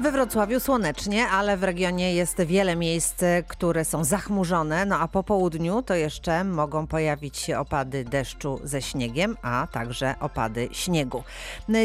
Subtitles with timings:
[0.00, 5.22] We Wrocławiu słonecznie, ale w regionie jest wiele miejsc, które są zachmurzone, no a po
[5.22, 11.22] południu to jeszcze mogą pojawić się opady deszczu ze śniegiem, a także opady śniegu.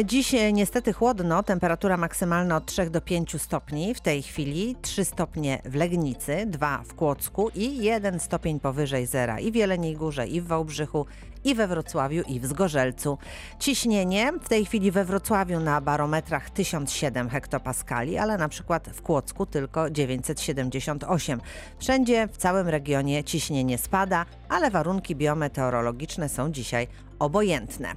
[0.04, 5.62] Dziś niestety chłodno, temperatura maksymalna od 3 do 5 stopni, w tej chwili 3 stopnie
[5.64, 10.40] w Legnicy, 2 w Kłodzku i 1 stopień powyżej zera i w Jeleniej Górze, i
[10.40, 11.06] w Wałbrzychu,
[11.46, 13.18] i we Wrocławiu, i w Zgorzelcu.
[13.58, 19.46] Ciśnienie w tej chwili we Wrocławiu na barometrach 1007 hektopaskali, ale na przykład w Kłodzku
[19.46, 21.40] tylko 978.
[21.78, 26.88] Wszędzie w całym regionie ciśnienie spada, ale warunki biometeorologiczne są dzisiaj
[27.18, 27.94] obojętne.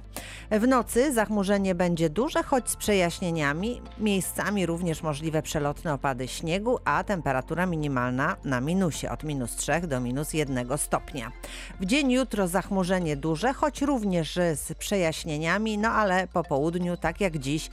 [0.50, 7.04] W nocy zachmurzenie będzie duże, choć z przejaśnieniami, miejscami również możliwe przelotne opady śniegu, a
[7.04, 11.32] temperatura minimalna na minusie od minus 3 do minus 1 stopnia.
[11.80, 17.38] W dzień jutro zachmurzenie duże, choć również z przejaśnieniami, no ale po południu, tak jak
[17.38, 17.70] dziś,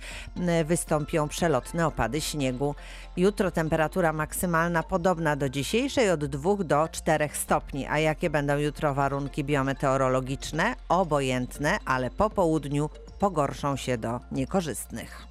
[0.66, 2.76] wystąpią przelotne opady śniegu.
[3.18, 7.88] Jutro temperatura maksymalna podobna do dzisiejszej od 2 do 4 stopni.
[7.88, 10.76] A jakie będą jutro warunki biometeorologiczne?
[10.90, 11.37] Obojętne,
[11.85, 15.27] ale po południu pogorszą się do niekorzystnych.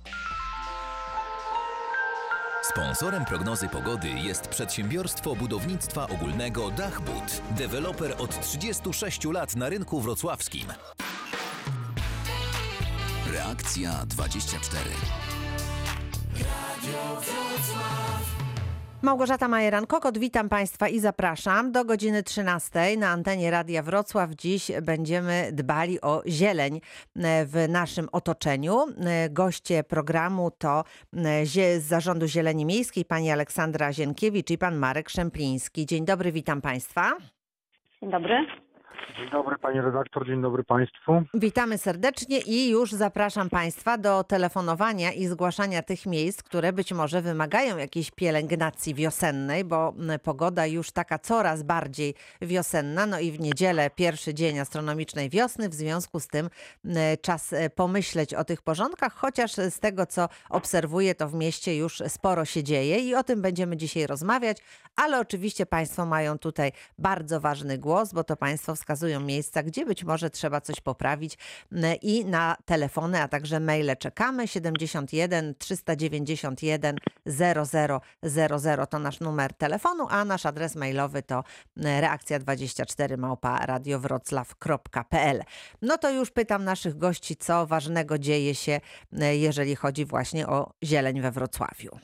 [2.72, 10.66] Sponsorem prognozy pogody jest przedsiębiorstwo budownictwa ogólnego Dachbud, deweloper od 36 lat na rynku wrocławskim.
[13.32, 14.90] Reakcja 24.
[19.02, 24.30] Małgorzata Majeran-Kokot, witam Państwa i zapraszam do godziny 13 na antenie Radia Wrocław.
[24.30, 26.80] Dziś będziemy dbali o zieleń
[27.16, 28.84] e, w naszym otoczeniu.
[29.06, 30.84] E, Goście programu to
[31.16, 35.86] e, z Zarządu Zieleni Miejskiej pani Aleksandra Zienkiewicz i pan Marek Szempliński.
[35.86, 37.12] Dzień dobry, witam Państwa.
[38.00, 38.65] Dzień dobry.
[39.16, 41.22] Dzień dobry pani redaktor, dzień dobry państwu.
[41.34, 47.22] Witamy serdecznie i już zapraszam Państwa do telefonowania i zgłaszania tych miejsc, które być może
[47.22, 53.06] wymagają jakiejś pielęgnacji wiosennej, bo pogoda już taka coraz bardziej wiosenna.
[53.06, 56.50] No i w niedzielę pierwszy dzień astronomicznej wiosny, w związku z tym
[57.22, 62.02] czas e, pomyśleć o tych porządkach, chociaż z tego co obserwuję, to w mieście już
[62.08, 64.58] sporo się dzieje i o tym będziemy dzisiaj rozmawiać,
[64.96, 68.85] ale oczywiście Państwo mają tutaj bardzo ważny głos, bo to Państwo wskazują
[69.20, 71.38] miejsca, gdzie być może trzeba coś poprawić
[72.02, 74.48] i na telefony, a także maile czekamy.
[74.48, 81.44] 71 391 0000 to nasz numer telefonu, a nasz adres mailowy to
[81.76, 85.42] reakcja24 małpa radiowroclaw.pl.
[85.82, 88.80] No to już pytam naszych gości, co ważnego dzieje się,
[89.32, 91.98] jeżeli chodzi właśnie o zieleń we Wrocławiu.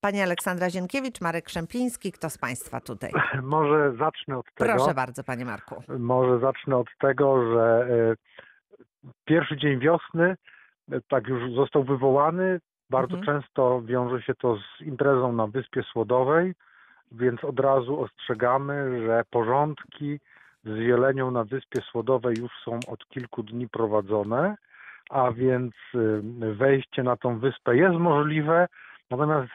[0.00, 3.10] Pani Aleksandra Zienkiewicz, Marek Szempliński, kto z Państwa tutaj?
[3.42, 4.72] Może zacznę od tego.
[4.72, 5.82] Proszę bardzo, Panie Marku.
[5.98, 8.14] Może zacznę od tego, że e,
[9.24, 10.36] pierwszy dzień wiosny
[10.92, 12.60] e, tak już został wywołany.
[12.90, 13.40] Bardzo Mhm.
[13.42, 16.54] często wiąże się to z imprezą na Wyspie Słodowej,
[17.12, 20.20] więc od razu ostrzegamy, że porządki
[20.64, 24.56] z zielenią na Wyspie Słodowej już są od kilku dni prowadzone,
[25.10, 26.22] a więc y,
[26.54, 28.66] wejście na tą wyspę jest możliwe,
[29.10, 29.50] natomiast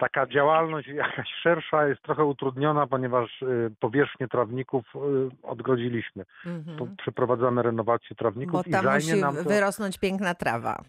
[0.00, 4.98] taka działalność jakaś szersza jest trochę utrudniona, ponieważ y, powierzchnię trawników y,
[5.42, 6.24] odgrodziliśmy.
[6.46, 6.96] Mhm.
[6.96, 9.42] przeprowadzamy renowację trawników Bo i tam zajmie musi nam to...
[9.42, 10.82] wyrosnąć piękna trawa.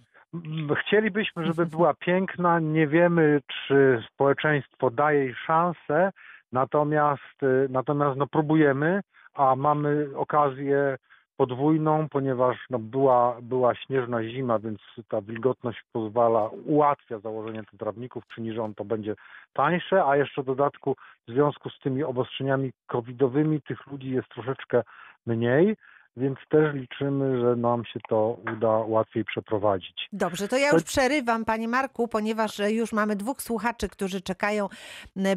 [0.86, 2.60] Chcielibyśmy, żeby była piękna.
[2.60, 6.12] Nie wiemy, czy społeczeństwo daje jej szansę,
[6.52, 9.02] natomiast, y, natomiast no, próbujemy,
[9.34, 10.98] a mamy okazję
[11.42, 14.80] podwójną, ponieważ no, była, była śnieżna zima, więc
[15.10, 19.16] ta wilgotność pozwala, ułatwia założenie tych trawników, czyni, że on to będzie
[19.54, 20.96] tańsze, a jeszcze w dodatku
[21.28, 24.84] w związku z tymi obostrzeniami covidowymi tych ludzi jest troszeczkę
[25.26, 25.76] mniej,
[26.18, 30.08] więc też liczymy, że nam się to uda łatwiej przeprowadzić.
[30.14, 34.68] Dobrze, to ja już przerywam, Panie Marku, ponieważ e, już mamy dwóch słuchaczy, którzy czekają,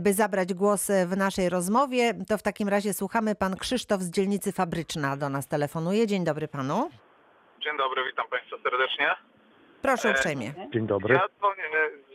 [0.00, 2.14] by zabrać głos e, w naszej rozmowie.
[2.28, 3.34] To w takim razie słuchamy.
[3.34, 6.06] Pan Krzysztof z dzielnicy Fabryczna do nas telefonuje.
[6.06, 6.90] Dzień dobry Panu.
[7.60, 9.14] Dzień dobry, witam Państwa serdecznie.
[9.82, 10.52] Proszę E, uprzejmie.
[10.72, 11.14] Dzień dobry.
[11.14, 11.64] Ja dzwonię,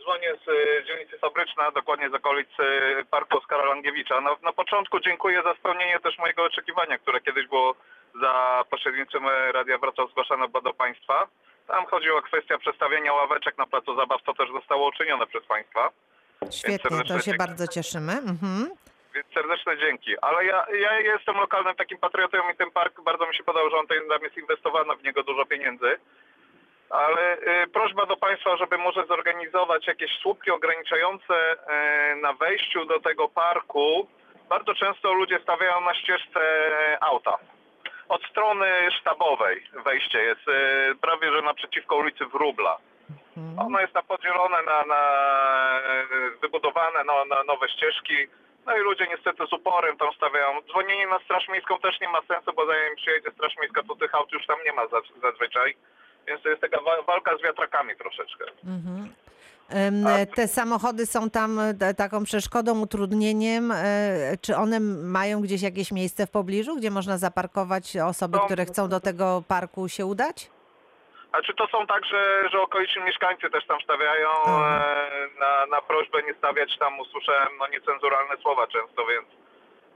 [0.02, 0.46] dzwonię z
[0.86, 2.62] dzielnicy Fabryczna, dokładnie z okolicy
[3.10, 4.20] Parku Oskara Langiewicza.
[4.20, 7.74] No, na początku dziękuję za spełnienie też mojego oczekiwania, które kiedyś było
[8.20, 11.28] za pośrednictwem Radia Wrocław zgłaszane do Państwa.
[11.66, 15.90] Tam chodzi o kwestię przestawienia ławeczek na placu zabaw, co też zostało uczynione przez Państwa.
[16.50, 17.36] Świetnie, to się dziękuję.
[17.36, 18.12] bardzo cieszymy.
[18.12, 18.70] Mhm.
[19.14, 20.18] Więc serdeczne dzięki.
[20.20, 23.76] Ale ja, ja jestem lokalnym takim patriotą i ten park bardzo mi się podobał, że
[23.76, 25.98] on tam jest inwestowano w niego dużo pieniędzy.
[26.90, 33.00] Ale y, prośba do Państwa, żeby może zorganizować jakieś słupki ograniczające y, na wejściu do
[33.00, 34.06] tego parku.
[34.48, 36.40] Bardzo często ludzie stawiają na ścieżce
[37.00, 37.38] auta.
[38.10, 38.66] Od strony
[39.00, 42.78] sztabowej wejście jest y, prawie że naprzeciwko ulicy Wróbla.
[43.36, 43.58] Mhm.
[43.66, 45.00] Ono jest na podzielone na, na
[45.80, 46.06] e,
[46.42, 48.16] wybudowane no, na nowe ścieżki.
[48.66, 50.62] No i ludzie niestety z uporem tam stawiają.
[50.62, 54.14] Dzwonienie na Straż Miejską też nie ma sensu, bo zanim przyjedzie Straż Miejska, to tych
[54.14, 55.76] aut już tam nie ma za- zazwyczaj.
[56.26, 58.44] Więc to jest taka wa- walka z wiatrakami troszeczkę.
[58.44, 59.19] Em, A-
[60.34, 63.72] Te samochody są tam e, taką przeszkodą, utrudnieniem.
[63.72, 63.76] e,
[64.40, 68.88] Czy one mają gdzieś jakieś miejsce w pobliżu, gdzie można zaparkować osoby, Są- które chcą
[68.88, 70.50] do tego parku się udać?
[71.32, 74.84] A czy to są tak, że, że okoliczni mieszkańcy też tam stawiają Aha.
[74.84, 79.26] e, na, na prośbę nie stawiać tam usłyszałem no niecenzuralne słowa często, więc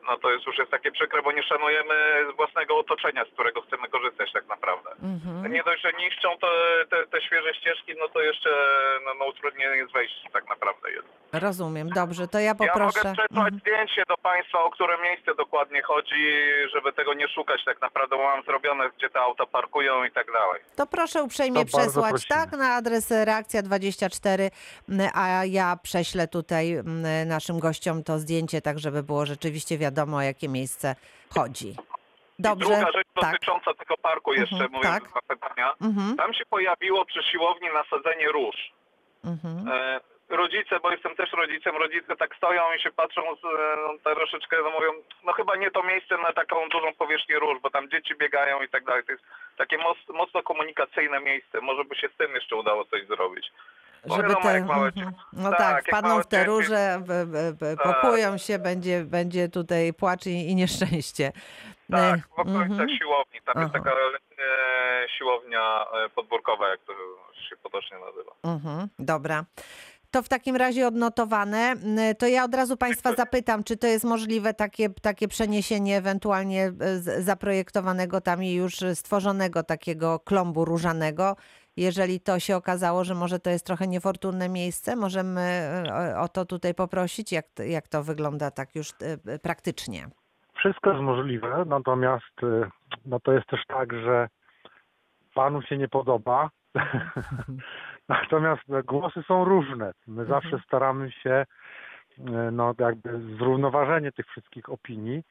[0.08, 1.94] no to jest już jest takie przykre, bo nie szanujemy
[2.36, 4.90] własnego otoczenia, z którego chcemy korzystać tak naprawdę.
[5.02, 5.52] Mhm.
[5.52, 6.48] Nie dość, że niszczą to,
[6.90, 8.50] te, te świeże ścieżki, no to jeszcze
[9.04, 11.08] no, no utrudnienie z wejściem tak naprawdę jest.
[11.32, 12.80] Rozumiem, dobrze, to ja Ja poproszę.
[13.04, 13.58] mogę przesłać Mhm.
[13.60, 16.24] zdjęcie do Państwa, o które miejsce dokładnie chodzi,
[16.74, 20.26] żeby tego nie szukać tak naprawdę, bo mam zrobione, gdzie te auta parkują i tak
[20.32, 20.60] dalej.
[20.76, 24.50] To proszę uprzejmie To przesłać, tak, na adres reakcja24,
[24.88, 29.93] m, a ja prześlę tutaj m, naszym gościom to zdjęcie, tak żeby było rzeczywiście wiadomo,
[30.14, 30.96] o jakie miejsce
[31.34, 31.76] chodzi.
[32.38, 33.32] Dobrze, I druga rzecz tak.
[33.32, 35.38] dotycząca tego parku jeszcze, Mhm, mówiąc tak.
[35.82, 38.56] Mhm, Tam się pojawiło przy siłowni nasadzenie róż.
[39.24, 39.68] mhm.
[39.72, 44.14] E, rodzice, bo jestem też rodzicem, rodzice tak stoją i się patrzą z, e, no,
[44.14, 44.92] troszeczkę, no mówią,
[45.24, 48.68] no chyba nie to miejsce na taką dużą powierzchnię róż, bo tam dzieci biegają i
[48.68, 49.04] tak dalej.
[49.04, 49.24] To jest
[49.56, 51.60] takie moc, mocno komunikacyjne miejsce.
[51.60, 53.52] Może by się z tym jeszcze udało coś zrobić.
[54.06, 55.14] Żeby te, małe mhm.
[55.32, 58.02] No tak, tak, małe w te róże, b, b, Tak.
[58.02, 61.32] pokują się, będzie, będzie tutaj płacz i, i nieszczęście.
[61.90, 62.88] Tak, w okolicach mhm.
[62.98, 63.40] siłowni.
[63.44, 63.84] Tam jest Aha.
[63.84, 66.92] taka e, siłownia e, podwórkowa, jak to
[67.48, 68.32] się potocznie nazywa.
[68.42, 69.44] Mhm, dobra.
[70.10, 71.74] To w takim razie odnotowane.
[72.18, 77.22] To ja od razu Państwa zapytam, czy to jest możliwe takie, takie przeniesienie ewentualnie e,
[77.22, 81.36] zaprojektowanego tam i już stworzonego takiego klombu różanego.
[81.76, 86.44] Jeżeli to się okazało, że może to jest trochę niefortunne miejsce, możemy e, o- to
[86.44, 90.06] tutaj poprosić, jak, to- jak to wygląda tak już e, praktycznie.
[90.58, 92.34] Wszystko jest możliwe, natomiast
[93.06, 94.28] no to jest też tak, że
[95.34, 96.50] panu się nie podoba.
[98.08, 99.92] natomiast głosy są różne.
[100.06, 101.44] My zawsze staramy się
[102.52, 105.22] no jakby zrównoważenie tych wszystkich opinii,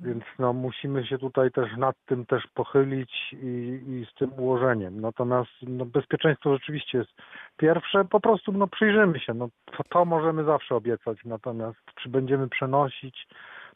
[0.00, 5.00] więc no musimy się tutaj też nad tym też pochylić i, i z tym ułożeniem.
[5.00, 7.10] Natomiast no, bezpieczeństwo rzeczywiście jest
[7.56, 12.48] pierwsze, po prostu no przyjrzymy się, no to, to możemy zawsze obiecać, natomiast czy będziemy
[12.48, 13.26] przenosić,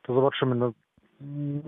[0.03, 0.73] to zobaczymy, no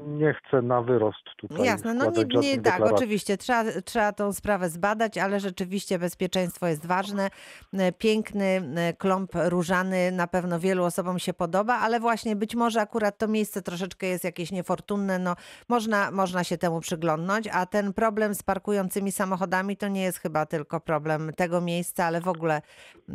[0.06, 2.94] nie chcę na wyrost tutaj Jasne, no nie, nie tak, deklaracji.
[2.96, 7.30] oczywiście, trzeba, trzeba tą sprawę zbadać, ale rzeczywiście bezpieczeństwo jest ważne.
[7.72, 12.80] E, Piękny e, klomp różany na pewno wielu osobom się podoba, ale właśnie być może
[12.80, 15.36] akurat to miejsce troszeczkę jest jakieś niefortunne, no
[15.68, 20.46] można, można się temu przyglądnąć, a ten problem z parkującymi samochodami to nie jest chyba
[20.46, 22.62] tylko problem tego miejsca, ale w ogóle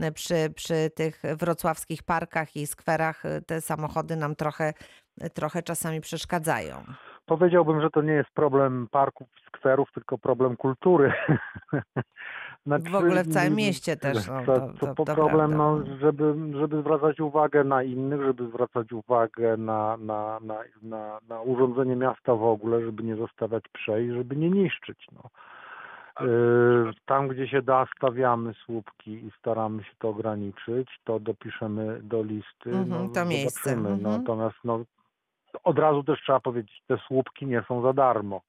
[0.02, 4.74] e, przy, przy tych wrocławskich parkach i skwerach te samochody nam trochę,
[5.34, 6.76] trochę czasami przeszkadzają.
[7.26, 11.14] Powiedziałbym, że to nie jest problem parków, skwerów, tylko problem kultury.
[12.66, 15.80] Znaczy, W ogóle w całym mm, mieście też, no, to, to- to, to- problem, no,
[16.02, 21.96] żeby, żeby zwracać uwagę na innych, żeby zwracać uwagę na, na, na, na, na urządzenie
[21.96, 25.08] miasta w ogóle, żeby nie zostawiać przejść, żeby nie niszczyć.
[25.12, 25.30] No.
[26.28, 32.24] Yy, Tam, gdzie się da, stawiamy słupki i staramy się to ograniczyć, to dopiszemy do
[32.24, 32.70] listy.
[32.70, 33.90] Mhm, no, to miejsce, zobaczymy.
[33.90, 34.20] mhm.
[34.22, 34.84] Natomiast no,
[35.68, 38.42] od razu też trzeba powiedzieć, te słupki nie są za darmo.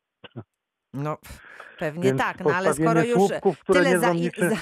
[0.95, 1.17] No,
[1.79, 4.57] pewnie Więc tak, no ale skoro już słupków, które tyle nie za, niczym, za,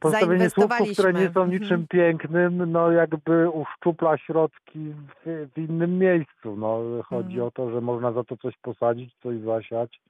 [0.00, 4.78] Postawienie słupków, które nie są niczym pięknym, no jakby uszczupla środki
[5.24, 6.56] w, w innym miejscu.
[6.56, 7.46] No, chodzi Mhm.
[7.48, 10.00] o to, że można za to coś posadzić, coś zasiać,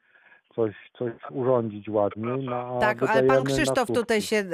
[0.55, 2.45] coś, coś urządzić ładniej.
[2.45, 4.45] No, a Tak, ale pan Krzysztof tutaj się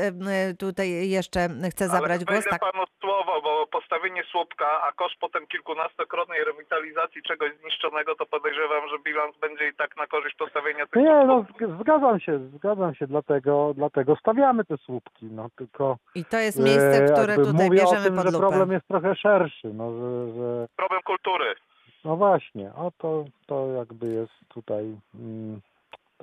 [0.58, 2.44] tutaj jeszcze chce zabrać Ale głos.
[2.50, 2.60] Tak.
[2.60, 8.98] panu słowo, bo postawienie słupka, a koszt potem kilkunastokrotnej rewitalizacji czegoś zniszczonego, to podejrzewam, że
[9.04, 11.44] bilans będzie i tak na korzyść postawienia tych Nie, no
[11.80, 17.04] zgadzam się, zgadzam się, dlatego, dlatego stawiamy te słupki, no tylko I to jest miejsce,
[17.04, 18.38] e, które jakby tutaj bierzemy o tym, pod że lupę.
[18.40, 21.54] problem jest trochę szerszy, no, że, że Problem kultury.
[22.04, 25.60] no właśnie, o to, to jakby jest tutaj, mm,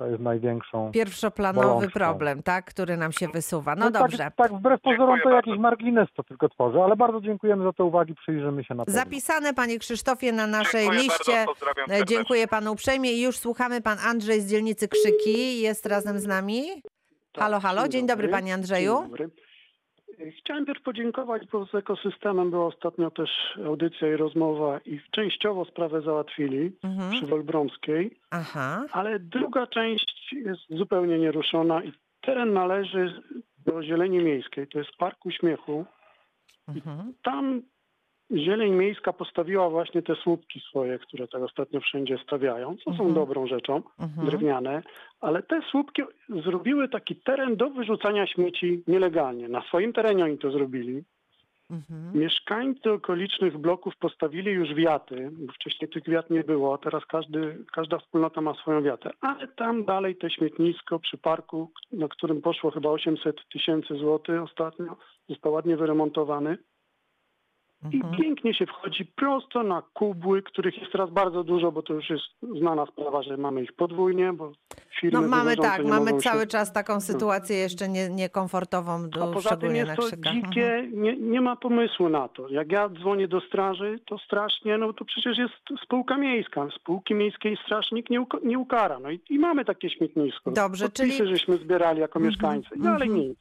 [0.02, 1.90] to jest największą Pierwszoplanowy bolączką.
[1.92, 3.74] problem, tak, który nam się wysuwa.
[3.74, 4.30] No tak, dobrze.
[4.36, 5.50] Tak, wbrew pozorom Dziękuję to bardzo.
[5.50, 9.00] jakiś margines to tylko tworzy, ale bardzo dziękujemy za te uwagi, przyjrzymy się na pewno.
[9.00, 11.44] Zapisane, panie Krzysztofie, na naszej Dziękuję liście.
[11.46, 12.04] Bardzo, E.
[12.04, 13.80] Dziękuję panu uprzejmie i już słuchamy.
[13.80, 16.62] Pan Andrzej z dzielnicy Krzyki jest razem z nami.
[17.32, 18.94] Tak, Halo, halo, dzień dobry, panie Andrzeju.
[19.00, 19.30] Dzień dobry.
[20.38, 23.30] Chciałem też podziękować, bo z ekosystemem była ostatnio też
[23.66, 27.10] audycja i rozmowa i częściowo sprawę załatwili Mhm.
[27.10, 28.86] przy Wolbromskiej, Aha.
[28.92, 33.22] ale druga część jest zupełnie nieruszona i teren należy
[33.66, 34.66] do zieleni miejskiej.
[34.68, 35.84] To jest Park Uśmiechu.
[36.68, 37.14] Mhm.
[37.22, 37.62] Tam
[38.36, 43.14] zieleń miejska postawiła właśnie te słupki swoje, które tak ostatnio wszędzie stawiają, co są Mhm.
[43.14, 44.26] dobrą rzeczą, Mhm.
[44.26, 44.82] drewniane,
[45.20, 46.02] ale te słupki
[46.44, 49.48] zrobiły taki teren do wyrzucania śmieci nielegalnie.
[49.48, 51.04] Na swoim terenie oni to zrobili.
[51.70, 52.20] Mhm.
[52.20, 57.64] Mieszkańcy okolicznych bloków postawili już wiaty, bo wcześniej tych wiat nie było, a teraz każdy,
[57.72, 59.10] każda wspólnota ma swoją wiatę.
[59.20, 64.96] Ale tam dalej te śmietnisko przy parku, na którym poszło chyba 800 tysięcy złotych ostatnio,
[65.28, 66.58] został ładnie wyremontowany.
[67.90, 68.16] I Mhm.
[68.16, 72.24] pięknie się wchodzi prosto na kubły, których jest teraz bardzo dużo, bo to już jest
[72.60, 74.52] znana sprawa, że mamy ich podwójnie, bo
[75.00, 76.46] firmy No mamy tak, mamy cały się...
[76.46, 80.32] czas taką sytuację jeszcze nie, niekomfortową, A do, poza tym jest to krzykach.
[80.34, 80.52] Mhm.
[80.52, 82.48] dzikie, nie, nie ma pomysłu na to.
[82.48, 86.68] Jak ja dzwonię do straży, to strasznie, no to przecież jest spółka miejska.
[86.80, 88.98] Spółki miejskiej strażnik nie, nie ukara.
[88.98, 90.50] No i, i mamy takie śmietnisko.
[90.50, 92.68] Dobrze, Podpisy, czyli- żeśmy zbierali jako Mhm, mieszkańcy.
[92.76, 93.38] No ale nic.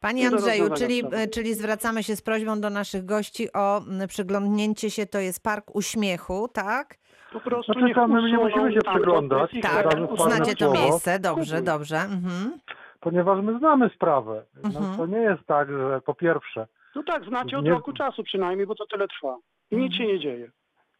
[0.00, 5.06] Panie Andrzeju, czyli, e, czyli zwracamy się z prośbą do naszych gości o przyglądnięcie się,
[5.06, 6.94] to jest Park Uśmiechu, tak?
[7.32, 9.50] Po prostu Znaczy, tam my nie musimy się przyglądać.
[9.62, 11.96] Tak, uznacie to miejsce, dobrze, dobrze.
[11.96, 12.58] Mhm.
[13.00, 14.44] Ponieważ my znamy sprawę.
[14.62, 14.96] No, Mhm.
[14.96, 18.66] to nie jest tak, że po pierwsze No tak, znacie od Nie- roku czasu przynajmniej,
[18.66, 19.36] bo to tyle trwa.
[19.70, 20.50] I nic się nie dzieje.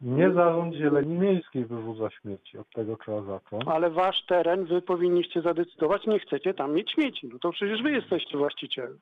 [0.01, 2.57] Nie zarząd zieleni miejskiej wyrzuca śmieci.
[2.57, 3.63] Od tego trzeba zacząć.
[3.67, 7.29] Ale wasz teren, wy powinniście zadecydować, nie chcecie tam mieć śmieci.
[7.33, 8.99] No to przecież wy jesteście właścicielem.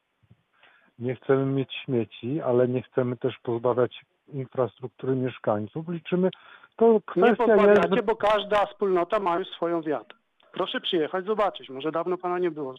[1.00, 5.90] Nie chcemy mieć śmieci, ale nie chcemy też pozbawiać infrastruktury mieszkańców.
[5.90, 6.30] Liczymy,
[6.76, 10.16] to Nie kwestia jest, bo każda wspólnota ma już swoją wiatę.
[10.52, 11.70] Proszę przyjechać, zobaczyć.
[11.70, 12.76] Może dawno pana nie było.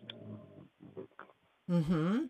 [1.69, 2.29] Mhm.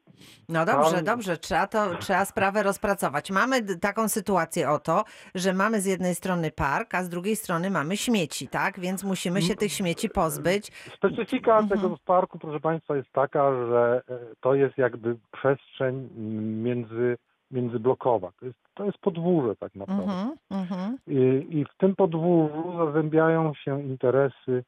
[0.49, 3.31] No dobrze, dobrze, trzeba, to, trzeba sprawę rozpracować.
[3.31, 7.71] Mamy d- taką sytuację oto, że mamy z jednej strony park, a z drugiej strony
[7.71, 8.81] mamy śmieci, tak?
[8.81, 10.73] Więc musimy się tych śmieci pozbyć.
[10.97, 11.69] Specyfika Mhm.
[11.81, 17.17] tego parku, proszę Państwa, jest taka, że e, to jest jakby przestrzeń mm, między,
[17.51, 18.33] międzyblokowa.
[18.41, 20.03] To jest, to jest podwórze tak naprawdę.
[20.13, 20.97] Mhm, mhm.
[21.07, 24.65] I, I w tym podwórzu zazębiają się interesy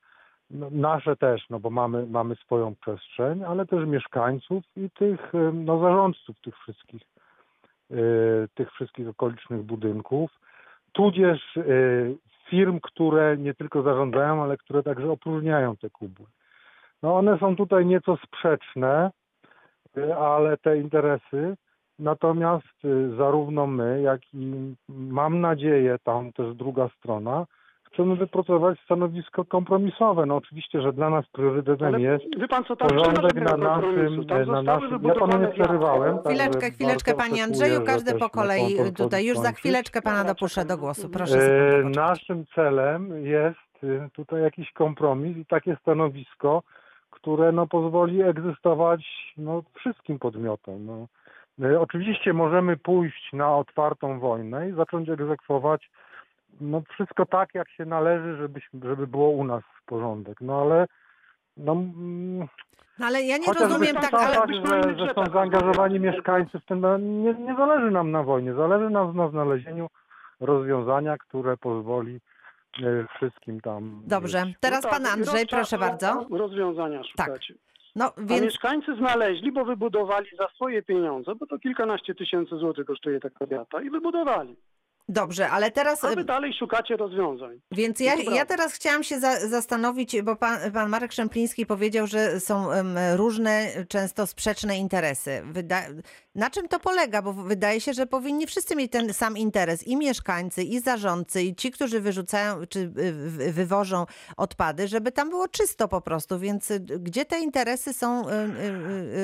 [0.71, 6.41] nasze też, no bo mamy, mamy swoją przestrzeń, ale też mieszkańców i tych no, zarządców
[6.41, 7.03] tych wszystkich,
[7.91, 7.95] e,
[8.55, 10.31] tych wszystkich okolicznych budynków,
[10.93, 11.63] tudzież e,
[12.51, 16.27] firm, które nie tylko zarządzają, ale które także opróżniają te kubły.
[17.03, 19.11] No one są tutaj nieco sprzeczne,
[19.97, 21.57] y, ale te interesy,
[21.99, 27.47] natomiast y, zarówno my, jak i mam nadzieję tam też druga strona,
[27.93, 30.27] chcemy wypracować stanowisko kompromisowe.
[30.27, 34.27] No oczywiście, że dla nas priorytetem Ale jest wie pan co, tam porządek na naszym,
[34.27, 35.05] Tam na naszym...
[35.05, 36.19] Ja panu nie przerywałem.
[36.19, 39.27] Chwileczkę, chwileczkę, panie Andrzeju, każdy po kolei to tutaj.
[39.27, 41.09] Już za chwileczkę pana dopuszczę do głosu.
[41.09, 41.97] Proszę E, sekundę poczekać.
[41.97, 46.63] Naszym celem jest y, tutaj jakiś kompromis i takie stanowisko,
[47.11, 50.87] które no, pozwoli egzystować no, wszystkim podmiotom.
[50.87, 51.07] No.
[51.69, 55.91] E, Oczywiście możemy pójść na otwartą wojnę i zacząć egzekwować
[56.61, 60.41] no, wszystko tak, jak się należy, żebyśmy, żeby było u nas porządek.
[60.41, 60.87] No ale
[61.57, 62.49] no, mm,
[62.99, 64.35] No ale ja nie rozumiem tak, ale...
[64.35, 65.33] że, że są tak.
[65.33, 69.89] zaangażowani mieszkańcy w tym, no, nie, nie zależy nam na wojnie, zależy nam na znalezieniu
[70.41, 72.21] rozwiązania, które pozwoli
[72.83, 74.03] e, wszystkim tam.
[74.07, 74.57] Dobrze, żyć.
[74.61, 76.27] teraz No pan tak, Andrzej, proszę bardzo.
[76.31, 77.55] Rozwiązania szukacie.
[77.97, 82.87] No A więc mieszkańcy znaleźli, bo wybudowali za swoje pieniądze, bo to kilkanaście tysięcy złotych
[82.87, 84.57] kosztuje taka wiata i wybudowali.
[85.09, 86.05] Dobrze, ale teraz...
[86.05, 87.61] A wy dalej szukacie rozwiązań.
[87.73, 92.41] Więc ja, ja teraz chciałam się za, zastanowić, bo pan, pan Marek Szempliński powiedział, że
[92.41, 95.43] są em, różne, często sprzeczne interesy.
[95.45, 95.81] Wyda
[96.35, 97.23] na czym to polega?
[97.23, 99.87] Bo wydaje się, że powinni wszyscy mieć ten sam interes.
[99.87, 105.31] I mieszkańcy, i zarządcy, i ci, którzy wyrzucają, czy y, wy- wywożą odpady, żeby tam
[105.31, 106.39] było czysto po prostu.
[106.39, 108.33] Więc y, gdzie te interesy są y,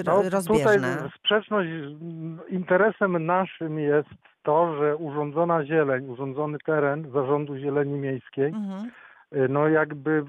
[0.05, 1.11] No, tutaj rozbieżne?
[1.19, 4.09] sprzeczność, mm, interesem naszym jest
[4.45, 8.91] to, że urządzona zieleń, urządzony teren zarządu zieleni miejskiej Mhm.
[9.33, 10.25] y, no jakby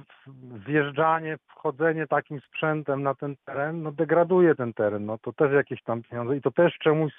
[0.68, 5.84] wjeżdżanie, wchodzenie takim sprzętem na ten teren, no degraduje ten teren, no to też jakieś
[5.84, 7.14] tam pieniądze i to też czemuś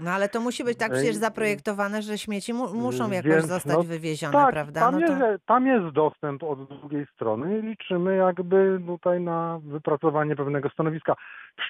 [0.00, 3.46] No ale to musi być tak przecież Ej, zaprojektowane, że śmieci mu muszą jakoś Więc,
[3.46, 4.80] zostać no, wywiezione, tak, prawda?
[4.80, 5.26] tam, No to...
[5.26, 11.14] jest, tam jest dostęp od drugiej strony i liczymy jakby tutaj na wypracowanie pewnego stanowiska.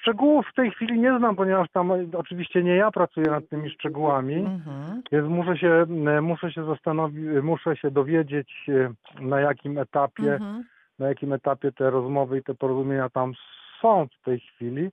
[0.01, 3.69] Szczegółów w tej chwili nie znam, ponieważ tam e, oczywiście nie ja pracuję nad tymi
[3.69, 5.01] szczegółami, Mhm.
[5.11, 5.85] więc muszę się,
[6.21, 10.63] muszę się zastanowić, muszę się dowiedzieć e, na jakim etapie Mhm.
[10.99, 13.33] na jakim etapie te rozmowy i te porozumienia tam
[13.81, 14.89] są w tej chwili.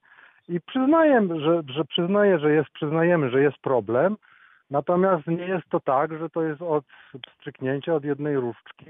[0.49, 4.17] I przyznaję, że, że przyznaję, że jest, przyznajemy, że jest problem.
[4.71, 6.85] Natomiast nie jest to tak, że to jest od
[7.39, 8.87] strzyknięcia od jednej różdżki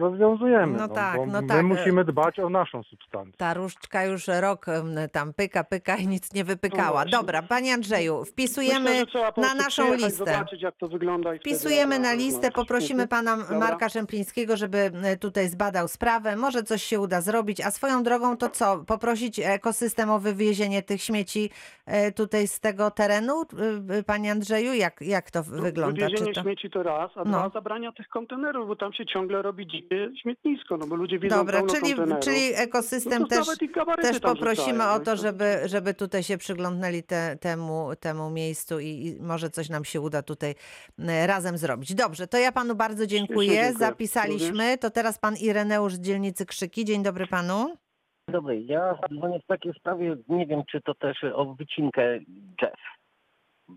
[0.00, 0.78] rozwiązujemy.
[0.78, 3.32] No tak, bo no my tak, musimy dbać o naszą substancję.
[3.38, 7.04] Ta różdżka już rok em, tam pyka, pyka i nic nie wypykała.
[7.04, 7.10] No.
[7.10, 10.10] Dobra, panie Andrzeju, wpisujemy Myślę, na naszą listę.
[10.10, 13.36] Zobaczyć, jak to wygląda Wpisujemy na listę, poprosimy pana.
[13.60, 16.36] Marka Szemplińskiego, żeby e, tutaj zbadał sprawę.
[16.36, 17.60] Może coś się uda zrobić.
[17.60, 18.84] A swoją drogą to co?
[18.86, 21.50] Poprosić ekosystem o wywiezienie tych śmieci
[22.16, 23.42] tutaj z tego terenu,
[24.06, 24.74] panie Andrzeju?
[24.74, 25.96] Jak, jak to wygląda?
[25.96, 26.42] Czy Wywiezienie to...
[26.42, 27.38] śmieci to raz, a No.
[27.38, 31.36] dwa zabrania tych kontenerów, bo tam się ciągle robi dzikie śmietnisko, no bo ludzie widzą
[31.36, 32.24] Dobra, pełno czyli, kontenerów.
[32.24, 33.46] czyli ekosystem no też,
[34.02, 38.80] też poprosimy rzucają, o no to, żeby, żeby tutaj się przyglądnęli te, temu, temu miejscu
[38.80, 40.54] i, i może coś nam się uda tutaj
[40.98, 41.94] e, razem zrobić.
[41.94, 43.48] Dobrze, to ja panu bardzo dziękuję.
[43.48, 43.72] dziękuję.
[43.72, 44.78] Zapisaliśmy.
[44.78, 46.84] To teraz pan Ireneusz z dzielnicy Krzyki.
[46.84, 47.76] Dzień dobry panu.
[48.28, 52.99] Dobry, ja dzwonię w takiej sprawie, nie wiem czy to też o wycinkę drzew.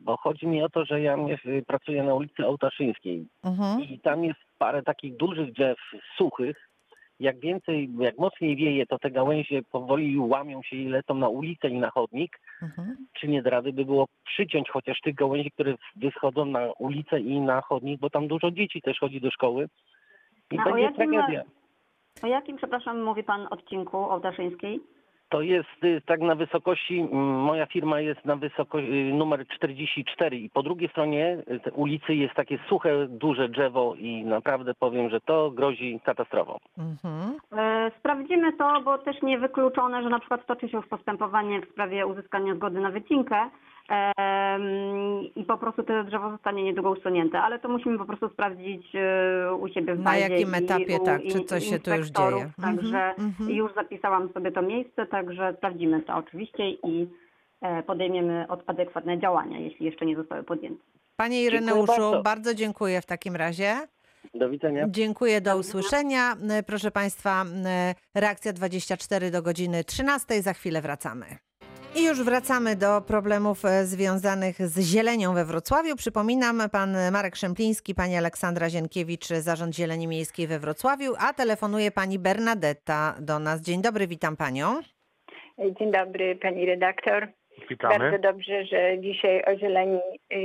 [0.01, 3.81] Bo chodzi mi o to, że ja mies- pracuję na ulicy Ołtaszyńskiej Mhm.
[3.81, 5.77] i tam jest parę takich dużych drzew
[6.17, 6.69] suchych.
[7.19, 11.69] Jak więcej, jak mocniej wieje, to te gałęzie powoli łamią się i lecą na ulicę
[11.69, 12.39] i na chodnik.
[12.61, 12.95] Mhm.
[13.13, 17.61] Czy nie rady by było przyciąć chociaż tych gałęzi, które wyschodzą na ulicę i na
[17.61, 19.69] chodnik, bo tam dużo dzieci też chodzi do szkoły.
[20.51, 21.43] I A o będzie jakim- tragedia.
[22.23, 24.79] O jakim, przepraszam, mówi pan odcinku Ołtaszyńskiej?
[25.29, 30.63] To jest y, tak na wysokości, moja firma jest na wysokości numer 44 i po
[30.63, 31.37] drugiej stronie
[31.67, 36.57] y, ulicy jest takie suche, duże drzewo i naprawdę powiem, że to grozi katastrofą.
[36.77, 37.37] Mhm.
[37.57, 42.07] E, Sprawdzimy to, bo też niewykluczone, że na przykład toczy się już postępowanie w sprawie
[42.07, 43.49] uzyskania zgody na wycinkę
[45.35, 49.53] i po prostu to drzewo zostanie niedługo usunięte, ale to musimy po prostu sprawdzić e,
[49.55, 52.51] u siebie w Na bazie jakim etapie, u tak, czy coś się tu już dzieje.
[52.61, 53.49] Także Mhm, mhm.
[53.49, 57.07] już zapisałam sobie to miejsce, także sprawdzimy to oczywiście i
[57.61, 60.83] e, podejmiemy od- adekwatne działania, jeśli jeszcze nie zostały podjęte.
[61.15, 62.21] Panie Dziękuję Ireneuszu, bardzo.
[62.23, 63.75] bardzo dziękuję w takim razie.
[64.33, 64.85] Do widzenia.
[64.89, 66.33] Dziękuję, do usłyszenia.
[66.67, 67.45] Proszę Państwa,
[68.15, 70.41] reakcja 24 do godziny 13.
[70.41, 71.25] Za chwilę wracamy.
[71.95, 75.95] I już wracamy do problemów e, związanych z zielenią we Wrocławiu.
[75.95, 82.19] Przypominam, pan Marek Szempliński, pani Aleksandra Zienkiewicz, Zarząd Zieleni Miejskiej we Wrocławiu, a telefonuje pani
[82.19, 83.61] Bernadetta do nas.
[83.61, 84.81] Dzień dobry, witam panią.
[85.79, 87.27] Dzień dobry pani redaktor.
[87.69, 87.99] Witamy.
[87.99, 89.99] Bardzo dobrze, że dzisiaj o zieleni
[90.33, 90.35] y,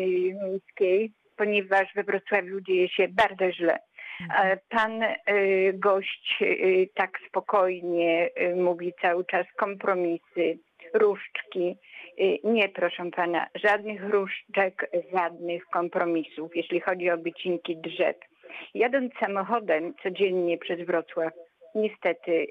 [0.44, 3.78] miejskiej, ponieważ we Wrocławiu dzieje się bardzo źle.
[4.36, 5.16] A Pan y,
[5.74, 10.58] gość y, tak spokojnie mówi cały czas kompromisy,
[10.94, 11.76] różdżki.
[12.20, 18.16] Y, Nie, proszę pana, żadnych różdżek, żadnych kompromisów, jeśli chodzi o wycinki drzew.
[18.74, 21.32] Jadąc samochodem codziennie przez Wrocław,
[21.74, 22.46] niestety y,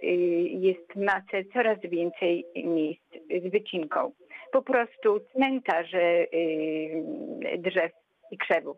[0.52, 3.04] jest masę, coraz więcej miejsc
[3.44, 4.12] z wycinką.
[4.52, 7.92] Po prostu cmentarze y, drzew
[8.32, 8.78] i krzewów.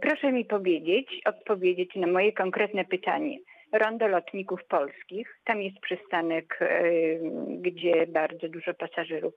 [0.00, 3.38] Proszę mi powiedzieć, odpowiedzieć na moje konkretne pytanie.
[3.72, 9.34] Rondo Lotników Polskich, tam jest przystanek, em, gdzie bardzo dużo pasażerów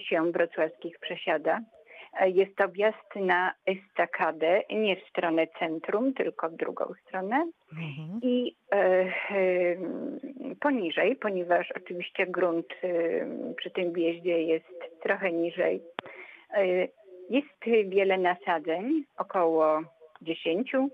[0.00, 1.60] się wrocławskich przesiada.
[2.20, 7.50] E, Jest to wjazd na estakadę, nie w stronę centrum, tylko w drugą stronę.
[7.72, 8.20] Mhm.
[8.22, 9.76] I e, e,
[10.60, 12.88] poniżej, ponieważ oczywiście grunt e,
[13.56, 15.80] przy tym wjeździe jest trochę niżej,
[16.54, 16.88] e,
[17.30, 19.80] jest wiele nasadzeń, około
[20.22, 20.88] 10 e,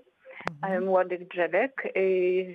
[0.81, 1.89] młodych drzewek e,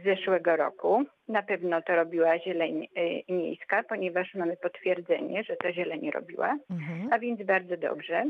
[0.00, 1.04] z zeszłego roku.
[1.28, 2.88] Na pewno to robiła zieleń
[3.28, 7.08] e, miejska, ponieważ mamy potwierdzenie, że to zieleń robiła, Mhm.
[7.12, 8.24] a więc bardzo dobrze.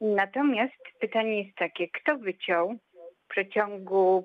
[0.00, 2.74] Natomiast pytanie jest takie, kto wyciął
[3.24, 4.24] w przeciągu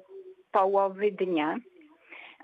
[0.51, 1.55] połowy dnia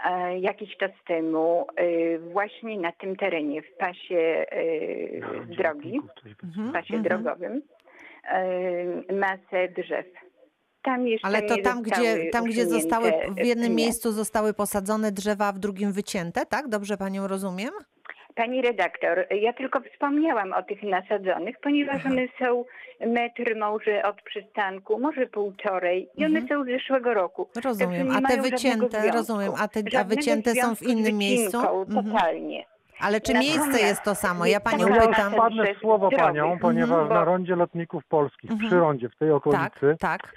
[0.05, 5.99] e, jakiś czas temu e, właśnie na tym terenie, w pasie e, drogi,
[6.43, 6.69] Mhm.
[6.69, 7.03] w pasie Mhm.
[7.03, 7.61] drogowym,
[8.31, 10.05] e, masę drzew.
[10.81, 13.75] Tam jeszcze Ale to nie tam, gdzie, tam, gdzie zostały w jednym pnie.
[13.75, 16.67] miejscu zostały posadzone drzewa, a w drugim wycięte, tak?
[16.67, 17.69] Dobrze panią rozumiem?
[18.35, 22.65] Pani redaktor, ja tylko wspomniałam o tych nasadzonych, ponieważ one są
[23.07, 26.47] metr może od przystanku, może półtorej i one Mhm.
[26.47, 27.47] są z zeszłego roku.
[27.65, 28.07] Rozumiem.
[28.07, 29.17] Nie A te wycięte, związku.
[29.17, 31.57] rozumiem, a te a wycięte są w innym miejscu?
[31.57, 32.05] Mhm.
[32.05, 32.65] Totalnie.
[32.99, 34.45] Ale czy miejsce jest to samo?
[34.45, 35.33] Ja panią pytam.
[35.51, 38.69] drzew słowo panią, ponieważ bo- na rondzie lotników polskich, Mhm.
[38.69, 40.33] przy rondzie, w tej okolicy, Tak, tak.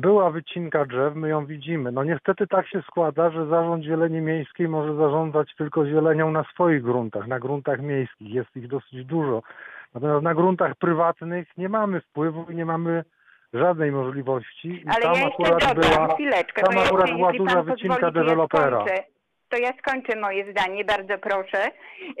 [0.00, 1.92] Była wycinka drzew, my ją widzimy.
[1.92, 6.82] No niestety tak się składa, że Zarząd Zieleni Miejskiej może zarządzać tylko zielenią na swoich
[6.82, 8.34] gruntach, na gruntach miejskich.
[8.34, 9.42] Jest ich dosyć dużo.
[9.94, 13.04] Natomiast na gruntach prywatnych nie mamy wpływu i nie mamy
[13.52, 14.68] żadnej możliwości.
[14.68, 18.78] I Ale tam ja akurat dodam, była, chwileczkę, tam akurat jeszcze, była duża wycinka dewelopera.
[18.78, 19.04] Ja skończę,
[19.48, 21.66] to ja skończę moje zdanie, bardzo proszę.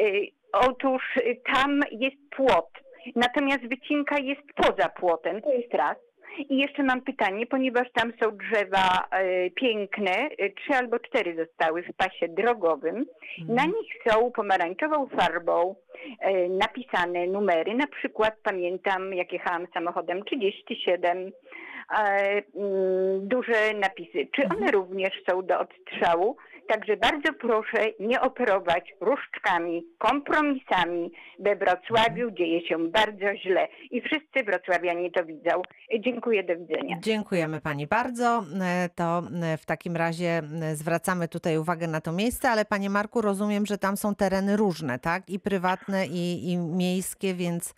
[0.00, 2.70] Y, Otóż y, tam jest płot,
[3.16, 5.96] natomiast wycinka jest poza płotem, to jest raz.
[6.38, 11.82] I jeszcze mam pytanie, ponieważ tam są drzewa e, piękne, e, trzy albo cztery zostały
[11.82, 13.06] w pasie drogowym.
[13.48, 15.74] Na nich są pomarańczową farbą
[16.20, 17.74] e, napisane numery.
[17.74, 24.28] Na przykład pamiętam, jak jechałam samochodem 37, e, mm, duże napisy.
[24.32, 26.36] Czy one również są do odstrzału?
[26.70, 31.12] Także bardzo proszę nie operować różdżkami, kompromisami.
[31.38, 35.62] We Wrocławiu dzieje się bardzo źle i wszyscy wrocławianie to widzą.
[36.00, 36.96] Dziękuję, do widzenia.
[37.00, 38.44] Dziękujemy pani bardzo.
[38.60, 40.42] E, To e, w takim razie e,
[40.76, 44.98] zwracamy tutaj uwagę na to miejsce, ale panie Marku, rozumiem, że tam są tereny różne,
[44.98, 45.30] tak?
[45.30, 47.74] I prywatne, i, i miejskie, więc,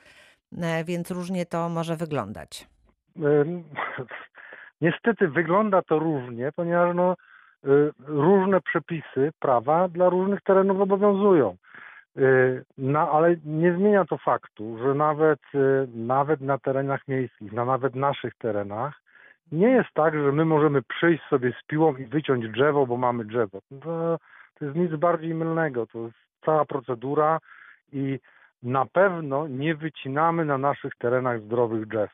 [0.84, 2.66] więc różnie to może wyglądać.
[4.80, 7.14] Niestety wygląda to różnie, ponieważ no,
[8.06, 11.56] różne przepisy prawa dla różnych terenów obowiązują.
[12.18, 17.64] Y, No, ale nie zmienia to faktu, że nawet, y, nawet na terenach miejskich, na
[17.64, 19.02] nawet naszych terenach,
[19.52, 23.24] nie jest tak, że my możemy przyjść sobie z piłą i wyciąć drzewo, bo mamy
[23.24, 23.60] drzewo.
[23.82, 24.18] To,
[24.58, 25.86] to jest nic bardziej mylnego.
[25.86, 27.38] To jest cała procedura
[27.92, 28.18] i
[28.62, 32.10] na pewno nie wycinamy na naszych terenach zdrowych drzew.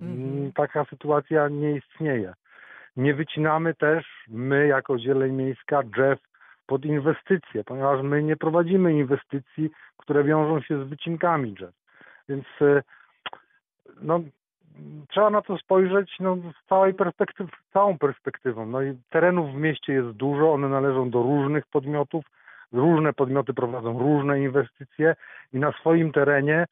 [0.00, 2.34] Mm, Taka sytuacja nie istnieje.
[2.98, 6.18] Nie wycinamy też my jako zieleń miejska drzew
[6.66, 11.74] pod inwestycje, ponieważ my nie prowadzimy inwestycji, które wiążą się z wycinkami drzew.
[12.28, 12.82] Więc e,
[14.02, 14.20] no,
[15.08, 18.66] trzeba na to spojrzeć no, z całej perspektywy, całą perspektywą.
[18.66, 22.24] No i terenów w mieście jest dużo, one należą do różnych podmiotów,
[22.72, 25.16] różne podmioty prowadzą różne inwestycje
[25.52, 26.66] i na swoim terenie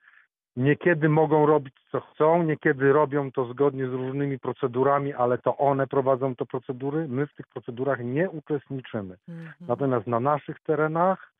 [0.57, 5.87] niekiedy mogą robić co chcą, niekiedy robią to zgodnie z różnymi procedurami, ale to one
[5.87, 9.17] prowadzą te procedury, my w tych procedurach nie uczestniczymy.
[9.29, 9.55] Mhm.
[9.61, 11.33] Natomiast na naszych terenach,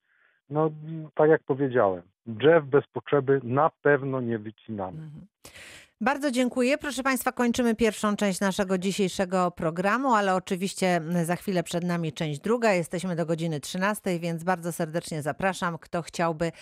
[0.51, 0.71] no
[1.15, 4.99] tak jak powiedziałem, drzew bez potrzeby na pewno nie wycinamy.
[4.99, 5.27] Mhm.
[6.01, 6.79] Bardzo dziękuję.
[6.79, 12.41] Proszę Państwa, kończymy pierwszą część naszego dzisiejszego programu, ale oczywiście za chwilę przed nami część
[12.41, 12.73] druga.
[12.73, 15.79] Jesteśmy do godziny 13, więc bardzo serdecznie zapraszam.
[15.79, 16.53] Kto chciałby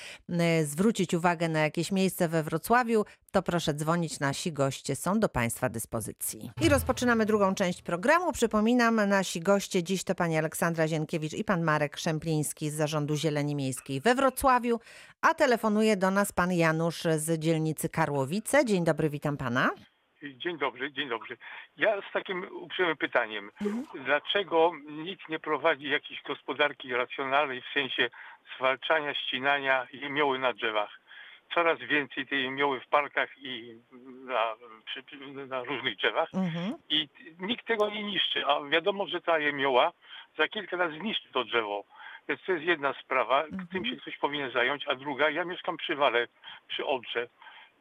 [0.64, 4.20] zwrócić uwagę na jakieś miejsce we Wrocławiu, to proszę dzwonić.
[4.20, 6.50] Nasi goście są do Państwa dyspozycji.
[6.60, 8.32] I rozpoczynamy drugą część programu.
[8.32, 13.54] Przypominam, nasi goście dziś to pani Aleksandra Zienkiewicz i pan Marek Szempliński z Zarządu Zieleni
[13.54, 14.80] Miejskiej we Wrocławiu,
[15.20, 18.64] a telefonuje do nas pan Janusz z dzielnicy Karłowice.
[18.64, 19.70] Dzień dobry, witam pana.
[20.22, 21.36] Dzień dobry, dzień dobry.
[21.76, 23.50] Ja z takim uprzejmym pytaniem.
[23.94, 28.10] Dlaczego nikt nie prowadzi jakiejś gospodarki racjonalnej w sensie
[28.56, 31.00] zwalczania ścinania jemioły na drzewach?
[31.54, 33.74] Coraz więcej tej jemioły w parkach i
[34.26, 34.54] na,
[35.46, 36.74] na różnych drzewach Mhm.
[36.88, 37.08] i
[37.38, 39.92] nikt tego nie niszczy, a wiadomo, że ta jemioła
[40.38, 41.84] za kilka lat zniszczy to drzewo.
[42.28, 45.96] Więc to jest jedna sprawa, tym się ktoś powinien zająć, a druga, ja mieszkam przy
[45.96, 46.26] Wale,
[46.68, 47.28] przy Odrze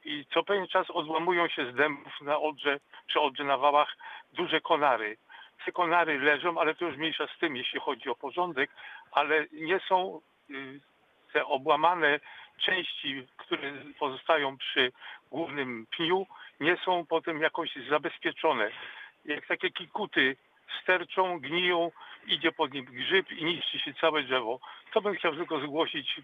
[0.06, 3.98] i co pewien czas odłamują się z dębów na Odrze, przy Odrze na Wałach
[4.34, 5.18] duże konary.
[5.66, 8.72] Te konary leżą, ale to już mniejsza z tym, jeśli chodzi o porządek,
[9.12, 10.80] ale nie są y,
[11.34, 12.20] te obłamane
[12.58, 14.92] części, które pozostają przy
[15.32, 16.28] głównym pniu,
[16.60, 18.72] nie są potem jakoś zabezpieczone.
[19.26, 20.36] Jak takie kikuty
[20.84, 21.92] sterczą, gniją,
[22.28, 24.60] idzie pod nim grzyb i niszczy się całe drzewo.
[24.94, 26.22] To bym chciał tylko zgłosić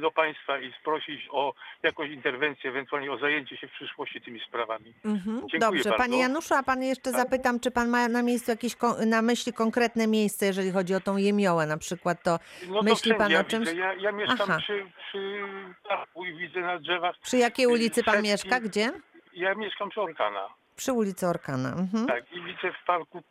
[0.00, 4.92] do Państwa i sprosić o jakąś interwencję, ewentualnie o zajęcie się w przyszłości tymi sprawami.
[5.04, 5.36] Mhm.
[5.40, 5.98] Dziękuję Dobrze, bardzo.
[6.04, 7.20] panie Januszu, a pan jeszcze Tak.
[7.20, 8.72] zapytam, czy pan ma na miejscu jakieś
[9.06, 12.38] na myśli konkretne miejsce, jeżeli chodzi o tą jemiołę na przykład, to
[12.68, 13.68] No to myśli wszędzie pan ja o czymś?
[13.68, 13.80] Widzę.
[13.80, 14.58] Ja, ja mieszkam Aha.
[14.58, 15.40] przy, przy
[15.88, 17.16] parku i widzę na drzewach.
[17.18, 18.60] Przy jakiej ulicy pan mieszka?
[18.60, 18.90] Gdzie?
[19.32, 20.48] Ja mieszkam przy Orkana.
[20.76, 21.68] Przy ulicy Orkana.
[21.68, 22.06] Mhm.
[22.06, 23.22] Tak, i widzę w parku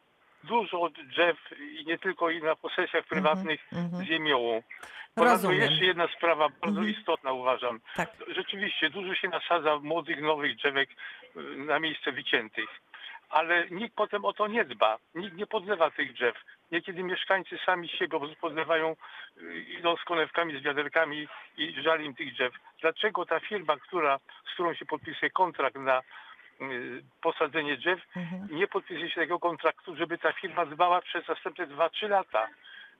[0.43, 4.05] dużo drzew i nie tylko i na posesjach prywatnych mhm.
[4.05, 4.61] z jemiołą.
[5.15, 5.61] Ponadto Rozumiem.
[5.61, 6.89] jeszcze jedna sprawa bardzo Mhm.
[6.89, 7.79] istotna uważam.
[7.95, 8.09] Tak.
[8.27, 12.69] Rzeczywiście dużo się nasadza młodych, nowych drzewek y, na miejsce wyciętych.
[13.29, 14.97] Ale nikt potem o to nie dba.
[15.15, 16.35] Nikt nie podlewa tych drzew.
[16.71, 18.95] Niekiedy mieszkańcy sami siebie podlewają,
[19.37, 21.27] y, idą z konewkami, z wiaderkami
[21.57, 22.53] i żali im tych drzew.
[22.81, 24.19] Dlaczego ta firma, która,
[24.51, 26.01] z którą się podpisuje kontrakt na
[27.21, 28.47] posadzenie drzew, Mhm.
[28.51, 32.47] nie podpisuje się tego kontraktu, żeby ta firma dbała przez następne 2-3 lata.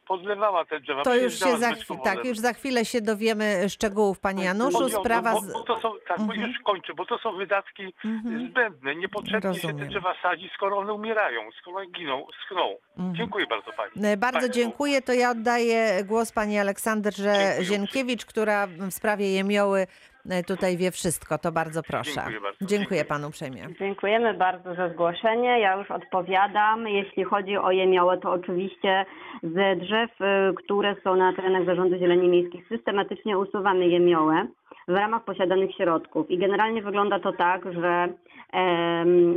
[0.07, 1.01] Podlewała te drzewa.
[1.03, 1.71] To już się za,
[2.03, 4.71] tak, już za chwilę się dowiemy szczegółów, panie Januszu.
[4.79, 5.53] Bo- bo- Sprawa bo, z...
[5.53, 6.47] bo to są, tak, bo Mhm.
[6.51, 8.49] już kończę, bo to są wydatki Mhm.
[8.49, 8.95] zbędne.
[8.95, 9.87] Niepotrzebnie się te Rozumiem.
[9.89, 12.75] drzewa sadzi, skoro one umierają, skoro giną, schną.
[13.13, 13.91] Dziękuję bardzo pani.
[14.05, 14.55] E, Bardzo Państwu.
[14.59, 15.01] dziękuję.
[15.01, 19.87] To ja oddaję głos pani Aleksandrze Dziękuję Zienkiewicz, która w sprawie jemioły
[20.47, 21.37] tutaj wie wszystko.
[21.37, 22.11] To bardzo proszę.
[22.21, 22.65] Dziękuję bardzo.
[22.65, 23.67] Dziękuję panu uprzejmie.
[23.79, 25.59] Dziękujemy bardzo za zgłoszenie.
[25.59, 26.87] Ja już odpowiadam.
[26.87, 29.05] Jeśli chodzi o jemiołę, to oczywiście
[29.43, 34.47] ze drzew, y, które są na terenach Zarządu Zieleni Miejskich, systematycznie usuwamy jemiołę.
[34.87, 36.31] w ramach posiadanych środków.
[36.31, 38.07] I generalnie wygląda to tak, że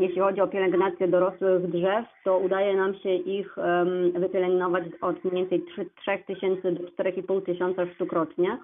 [0.00, 5.46] jeśli chodzi o pielęgnację dorosłych drzew, to udaje nam się ich em, wypielęgnować od mniej
[5.46, 5.62] więcej
[6.00, 8.58] 3 tysięcy do 4,5 tysiąca sztuk rocznie.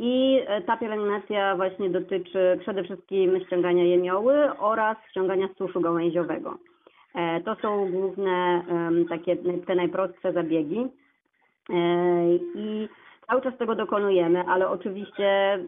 [0.00, 6.58] I e, ta pielęgnacja właśnie dotyczy przede wszystkim ściągania jemioły oraz ściągania suszu gałęziowego.
[7.14, 8.62] E, To są główne
[9.08, 10.86] takie te najprostsze zabiegi.
[11.70, 11.74] E,
[12.54, 12.88] I
[13.28, 15.58] cały czas tego dokonujemy, ale oczywiście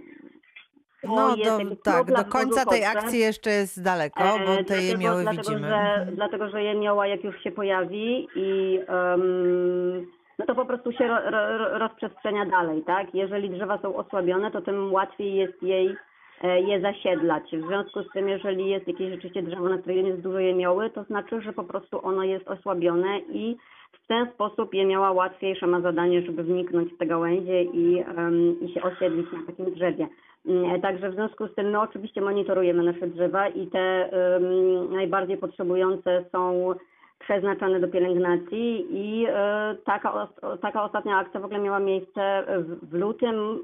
[1.04, 5.42] No do, tak, do końca tej akcji jeszcze jest daleko, bo te dlatego- jemioły dlatego,
[5.42, 5.68] widzimy.
[5.68, 10.06] Że, dlatego, że jemioła jak już się pojawi i em,
[10.38, 13.14] no to po prostu się ro, ro, rozprzestrzenia dalej, tak?
[13.14, 15.96] Jeżeli drzewa są osłabione, to tym łatwiej jest jej
[16.42, 17.44] e, je zasiedlać.
[17.52, 21.04] W związku z tym, jeżeli jest jakieś rzeczywiście drzewo, na którym jest dużo jemioły, to
[21.04, 23.56] znaczy, że po prostu ono jest osłabione i
[23.92, 28.72] w ten sposób jemioła łatwiejsze ma zadanie, żeby wniknąć w te gałęzie i, em, i
[28.72, 30.08] się osiedlić na takim drzewie.
[30.46, 35.36] Mm, Także w związku z tym my oczywiście monitorujemy nasze drzewa i te em, najbardziej
[35.36, 36.74] potrzebujące są
[37.18, 40.28] przeznaczone do pielęgnacji i e, taka,
[40.62, 42.44] taka ostatnia akcja w ogóle miała miejsce
[42.82, 43.58] w, lutym,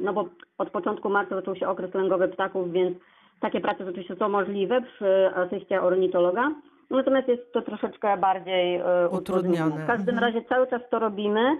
[0.00, 2.98] no bo od początku marca zaczął się okres lęgowy ptaków, więc
[3.40, 6.50] takie prace rzeczywiście są możliwe przy asyście ornitologa.
[6.90, 9.84] Natomiast jest to troszeczkę bardziej e, Utrudnione.
[9.84, 10.18] W każdym Mhm.
[10.34, 11.56] razie cały czas to robimy.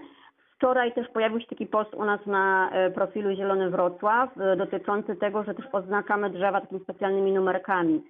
[0.55, 5.43] Wczoraj też pojawił się taki post u nas na e, profilu Zielony Wrocław dotyczący tego,
[5.43, 8.03] że też oznaczamy drzewa takimi specjalnymi numerkami.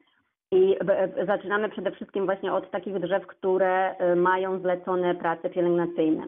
[0.51, 6.27] I e, zaczynamy przede wszystkim właśnie od takich drzew, które e, mają zlecone prace pielęgnacyjne.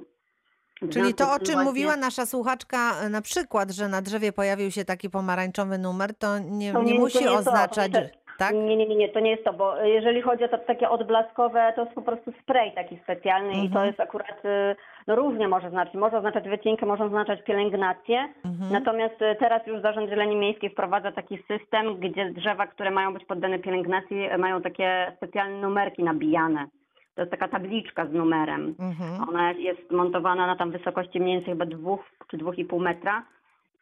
[0.81, 4.31] W Czyli to, o czym właśnie- mówiła nasza słuchaczka, e, na przykład, że na drzewie
[4.31, 8.09] pojawił się taki pomarańczowy numer, to nie, To nie, to musi to, to oznaczać, nie-
[8.39, 8.53] tak?
[8.55, 11.73] Nie, nie, nie, nie, to nie jest to, bo jeżeli chodzi o to takie odblaskowe,
[11.75, 13.87] to jest po prostu spray taki specjalny i to Mhm.
[13.87, 14.75] jest akurat, y,
[15.07, 15.93] no różnie może znaczyć.
[15.95, 18.27] Może oznaczać wycinkę, może oznaczać pielęgnację.
[18.45, 18.71] Mhm.
[18.71, 23.25] Natomiast y, teraz już Zarząd Zieleni Miejskiej wprowadza taki system, gdzie drzewa, które mają być
[23.25, 26.67] poddane pielęgnacji, y, mają takie specjalne numerki nabijane.
[27.15, 28.75] To jest taka tabliczka z numerem.
[28.79, 29.29] Mhm.
[29.29, 31.99] Ona jest montowana na tam wysokości mniej więcej chyba dwóch
[32.31, 33.23] czy dwóch i pół metra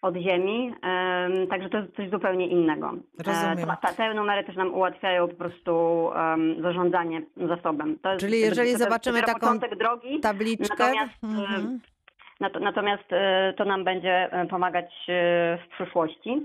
[0.07, 2.93] od ziemi, em, także to jest coś zupełnie innego.
[3.19, 3.75] E, Rozumiem.
[3.81, 5.71] ta- te numery też nam ułatwiają po prostu
[6.15, 7.99] em, zarządzanie zasobem.
[8.01, 10.75] To jest, Czyli jeżeli to zobaczymy dopiero taką drogi, Tabliczkę.
[10.79, 11.79] natomiast, Mhm.
[12.41, 16.41] nat- natomiast e, to nam będzie e, pomagać e, w przyszłości.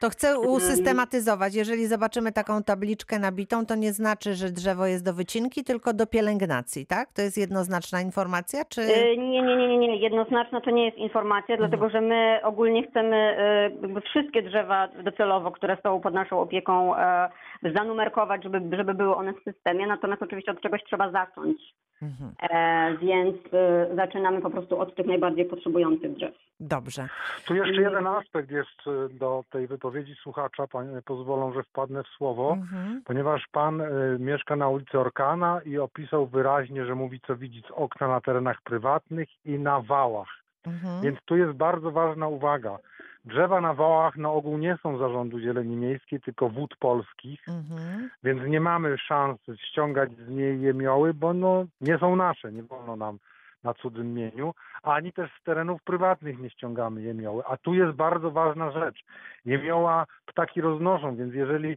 [0.00, 1.54] To chcę usystematyzować.
[1.54, 6.06] Jeżeli zobaczymy taką tabliczkę nabitą, to nie znaczy, że drzewo jest do wycinki, tylko do
[6.06, 7.12] pielęgnacji, tak?
[7.12, 8.80] To jest jednoznaczna informacja, czy...
[8.82, 9.96] E, Nie, nie, nie, nie, nie.
[9.96, 11.70] Jednoznaczna to nie jest informacja, Mhm.
[11.70, 16.96] dlatego że my ogólnie chcemy e, jakby wszystkie drzewa docelowo, które są pod naszą opieką,
[16.96, 17.28] e,
[17.74, 19.86] zanumerkować, żeby, żeby były one w systemie.
[19.86, 21.58] Natomiast oczywiście od czegoś trzeba zacząć.
[22.02, 22.32] Mhm.
[22.50, 26.34] E, Więc e, zaczynamy po prostu od tych najbardziej potrzebujących drzew.
[26.60, 27.08] Dobrze.
[27.46, 32.06] Tu jeszcze jeden aspekt jest y, do tej wypowiedzi słuchacza, panie pozwolą, że wpadnę w
[32.08, 33.02] słowo, Mhm.
[33.04, 37.70] ponieważ pan y, mieszka na ulicy Orkana i opisał wyraźnie, że mówi co widzi z
[37.70, 40.28] okna na terenach prywatnych i na wałach.
[40.66, 41.02] Mhm.
[41.02, 42.78] Więc tu jest bardzo ważna uwaga.
[43.26, 48.10] Drzewa na wałach na ogół nie są zarządu zieleni miejskiej, tylko wód polskich, Mhm.
[48.22, 49.38] więc nie mamy szans
[49.70, 53.18] ściągać z niej jemioły, bo no, nie są nasze, nie wolno nam
[53.64, 57.42] na cudzym mieniu, ani też z terenów prywatnych nie ściągamy jemioły.
[57.46, 59.04] A tu jest bardzo ważna rzecz.
[59.44, 61.76] Jemioła ptaki roznoszą, więc jeżeli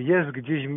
[0.00, 0.68] jest gdzieś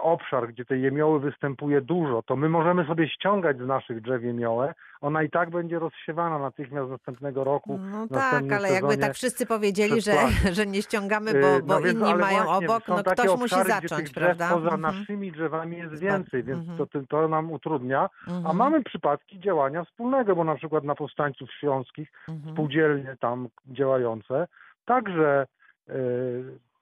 [0.00, 4.74] obszar, gdzie tej jemioły występuje dużo, to my możemy sobie ściągać z naszych drzew jemiołę.
[5.00, 7.78] Ona i tak będzie rozsiewana natychmiast następnego roku.
[7.92, 10.12] No tak, ale jakby tak wszyscy powiedzieli, że,
[10.56, 13.64] że nie ściągamy, bo, bo no więc, inni mają właśnie, obok, no ktoś musi obszary,
[13.64, 14.48] gdzie zacząć, prawda?
[14.48, 14.80] Poza Mhm.
[14.80, 16.88] naszymi drzewami jest więcej, więc mhm.
[16.88, 18.08] to, to, nam utrudnia.
[18.26, 18.56] A Mhm.
[18.56, 22.54] mamy przypadki działania wspólnego, bo na przykład na powstańców śląskich, Mhm.
[22.54, 24.46] spółdzielnie tam działające,
[24.84, 25.46] także
[25.88, 25.94] yy,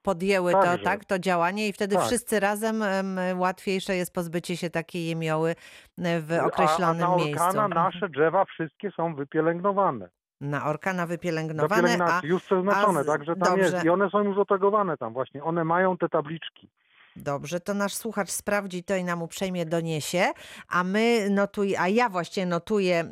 [0.02, 0.84] podjęły to, Także.
[0.84, 2.04] tak, to działanie i wtedy Tak.
[2.04, 5.54] wszyscy razem em, łatwiejsze jest pozbycie się takiej jemioły
[5.98, 7.44] w określonym a, a na miejscu.
[7.44, 7.84] Orkana Mhm.
[7.84, 10.08] nasze drzewa wszystkie są wypielęgnowane.
[10.40, 13.64] Na orkana wypielęgnowane, a już przeznaczone, a z- także tam dobrze.
[13.72, 13.84] jest.
[13.84, 15.44] I one są już otagowane tam właśnie.
[15.44, 16.70] One mają te tabliczki.
[17.16, 20.32] Dobrze, to nasz słuchacz sprawdzi to i nam uprzejmie doniesie,
[20.68, 23.04] a my notuj, a ja właśnie notuję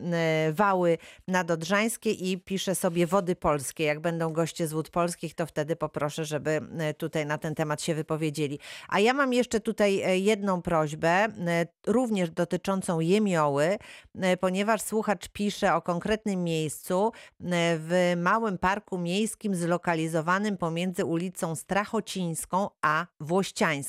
[0.52, 3.84] wały nadodrzańskie i piszę sobie wody polskie.
[3.84, 6.61] Jak będą goście z wód polskich, to wtedy poproszę, żeby
[6.98, 8.58] tutaj na ten temat się wypowiedzieli.
[8.88, 11.26] A ja mam jeszcze tutaj e, jedną prośbę,
[11.87, 13.78] również dotyczącą jemioły,
[14.40, 17.12] ponieważ słuchacz pisze o konkretnym miejscu
[17.78, 23.88] w małym parku miejskim zlokalizowanym pomiędzy ulicą Strachocińską a Włościańską.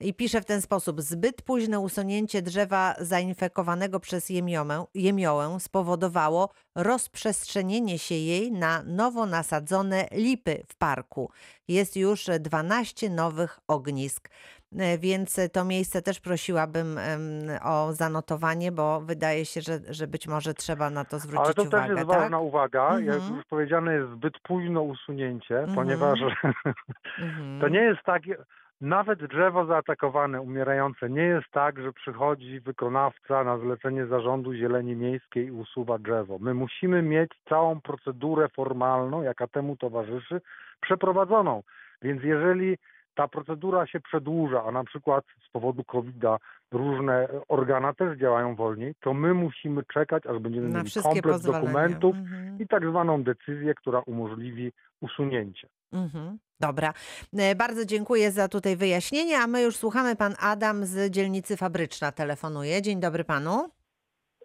[0.00, 7.98] I pisze w ten sposób: Zbyt późne usunięcie drzewa zainfekowanego przez jemiołę, jemiołę spowodowało rozprzestrzenienie
[7.98, 11.30] się jej na nowo nasadzone lipy w parku.
[11.68, 14.28] Jest już 12 nowych ognisk.
[14.78, 16.98] E, Więc to miejsce też prosiłabym
[17.62, 21.62] o zanotowanie, bo wydaje się, że, że być może trzeba na to zwrócić Ale to
[21.62, 21.88] uwagę.
[21.88, 22.20] też jest tak?
[22.20, 23.00] ważna uwaga.
[23.00, 23.36] Jak Mhm.
[23.36, 25.74] już powiedziane jest zbyt późno usunięcie, Mhm.
[25.74, 26.18] ponieważ
[27.18, 27.60] Mhm.
[27.60, 28.22] to nie jest tak,
[28.80, 35.46] nawet drzewo zaatakowane, umierające, nie jest tak, że przychodzi wykonawca na zlecenie zarządu zieleni miejskiej
[35.46, 36.38] i usuwa drzewo.
[36.38, 40.40] My musimy mieć całą procedurę formalną, jaka temu towarzyszy,
[40.80, 41.62] przeprowadzoną.
[42.02, 42.78] Więc jeżeli
[43.16, 46.36] ta procedura się przedłuża, a na przykład z powodu COVID-a
[46.72, 52.16] różne organa też działają wolniej, to my musimy czekać, aż będziemy Na mieli komplet dokumentów
[52.16, 52.58] Mhm.
[52.60, 55.68] i tak zwaną decyzję, która umożliwi usunięcie.
[55.92, 56.38] Mhm.
[56.60, 56.92] Dobra.
[57.38, 60.16] E, Bardzo dziękuję za tutaj wyjaśnienie, a my już słuchamy.
[60.16, 62.82] Pan Adam z dzielnicy Fabryczna telefonuje.
[62.82, 63.68] Dzień dobry panu.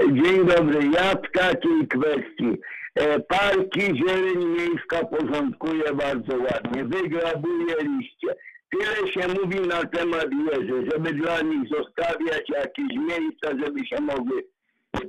[0.02, 0.80] Dzień dobry.
[0.94, 2.62] Ja w takiej kwestii.
[2.96, 6.84] E, Parki zieleń miejska porządkuje bardzo ładnie.
[6.86, 8.36] Wygrabuje liście.
[8.72, 14.44] Tyle się mówi na temat jeży, żeby dla nich zostawiać jakieś miejsca, żeby się mogły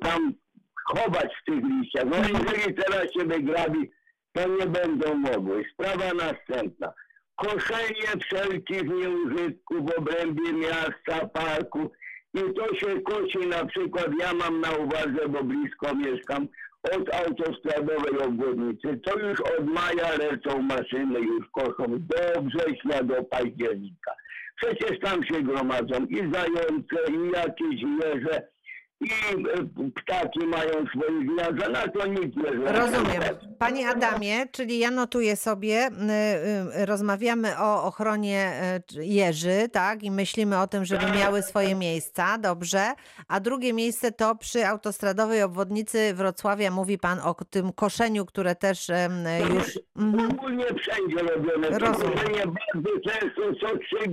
[0.00, 0.32] tam
[0.84, 2.04] chować w tych liściach.
[2.04, 3.90] No jeżeli teraz się wygrabi,
[4.32, 5.64] to nie będą mogły.
[5.72, 6.92] Sprawa następna.
[7.36, 11.92] Koszenie wszelkich nieużytków w obrębie miasta, parku.
[12.34, 16.48] I to się kosi na przykład, ja mam na uwadze, bo blisko mieszkam,
[16.82, 19.00] od autostradowej obwodnicy.
[19.04, 24.14] To już od maja lecą maszyny, już koszą do września, do października.
[24.56, 28.48] Przecież tam się gromadzą i zające, i jakieś jeże,
[29.02, 33.22] i e, ptaki mają swoje gniazda, na to nikt nie zwraca Rozumiem.
[33.22, 33.46] uwagi.
[33.58, 38.52] Panie Adamie, czyli ja notuję sobie, y, y, rozmawiamy o ochronie
[38.96, 40.02] y, jeży, tak?
[40.02, 42.92] I myślimy o tym, żeby miały swoje miejsca, dobrze.
[43.28, 48.90] A drugie miejsce to przy autostradowej obwodnicy Wrocławia mówi pan o tym koszeniu, które też
[48.90, 49.12] em,
[49.54, 49.78] już...
[49.96, 50.30] Mhm.
[50.30, 51.78] Ogólnie wszędzie robione.
[51.78, 52.12] Rozumiem.
[52.12, 54.10] koszenie bardzo często co trzy,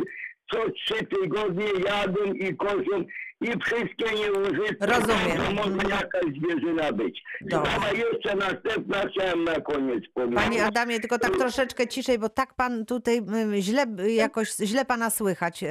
[0.51, 3.05] co trzy tygodnie jadą i koszą
[3.41, 4.75] i wszystkie nieużytki.
[4.81, 5.37] Rozumiem.
[5.37, 7.23] To może jakaś zwierzyna być.
[7.41, 7.71] Dobrze.
[7.71, 10.39] Sprawa jeszcze następna chciałem na koniec powiedzieć.
[10.39, 13.21] Panie Adamie, tylko tak troszeczkę ciszej, bo tak pan tutaj
[13.59, 15.63] źle, jakoś źle pana słychać.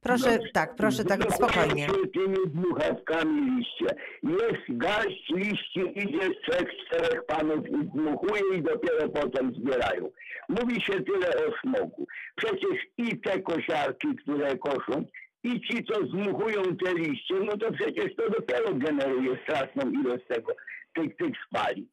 [0.00, 1.86] Proszę, tak, proszę tak spokojnie.
[1.86, 3.96] Się tymi dmuchawkami liście.
[4.22, 10.10] Jest garść liści, idzie z trzech, czterech panów i dmuchuje i dopiero potem zbierają.
[10.48, 12.06] Mówi się tyle o smogu.
[12.36, 15.04] Przecież i te kosiarki, które koszą,
[15.46, 20.52] i ci, co zmuchują te liście, no to przecież to dopiero generuje straszną ilość tego,
[20.94, 21.88] tych, tych spali.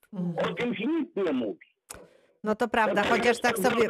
[0.49, 1.67] O tym się nikt nie mówi.
[2.43, 3.89] No to prawda, chociaż tak sobie...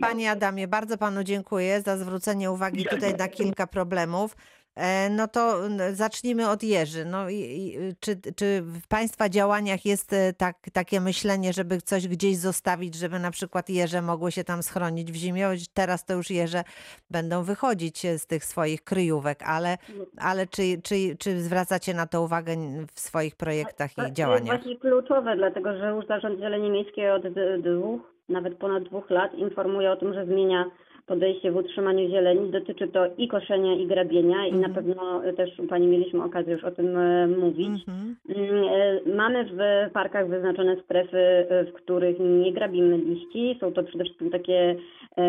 [0.00, 4.36] Panie Adamie, bardzo panu dziękuję za zwrócenie uwagi tutaj na kilka problemów.
[4.76, 5.58] E, No to
[5.92, 7.04] zacznijmy od jeży.
[7.04, 12.08] No i, i czy, czy w państwa działaniach jest e, tak, takie myślenie, żeby coś
[12.08, 15.44] gdzieś zostawić, żeby na przykład jeże mogły się tam schronić w zimie?
[15.46, 16.62] Choć Teraz to już jeże
[17.10, 19.78] będą wychodzić e, z tych swoich kryjówek, ale,
[20.18, 22.56] ale czy, czy, czy zwracacie na to uwagę
[22.94, 24.46] w swoich projektach To i jest działaniach?
[24.56, 27.22] właśnie kluczowe, dlatego że już Zarząd Zieleni Miejskiej od
[27.62, 30.64] dwóch, nawet ponad dwóch lat informuje o tym, że zmienia
[31.06, 32.50] podejście w utrzymaniu zieleni.
[32.50, 36.64] Dotyczy to i koszenia, i grabienia i na pewno też u Pani mieliśmy okazję już
[36.64, 37.68] o tym e, mówić.
[37.88, 38.16] Mhm.
[38.28, 43.56] Mm, e, Mamy w parkach wyznaczone strefy, e, w których nie grabimy liści.
[43.60, 44.76] Są to przede wszystkim takie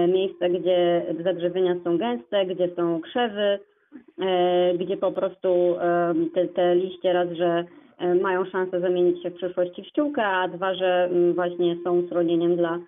[0.07, 3.59] miejsca, gdzie zadrzewienia są gęste, gdzie są krzewy,
[4.79, 5.75] gdzie po prostu
[6.33, 7.65] te, te liście raz, że
[8.21, 12.55] mają szansę zamienić się w przyszłości w ściółkę, a dwa, że mm, właśnie są schronieniem
[12.55, 12.79] dla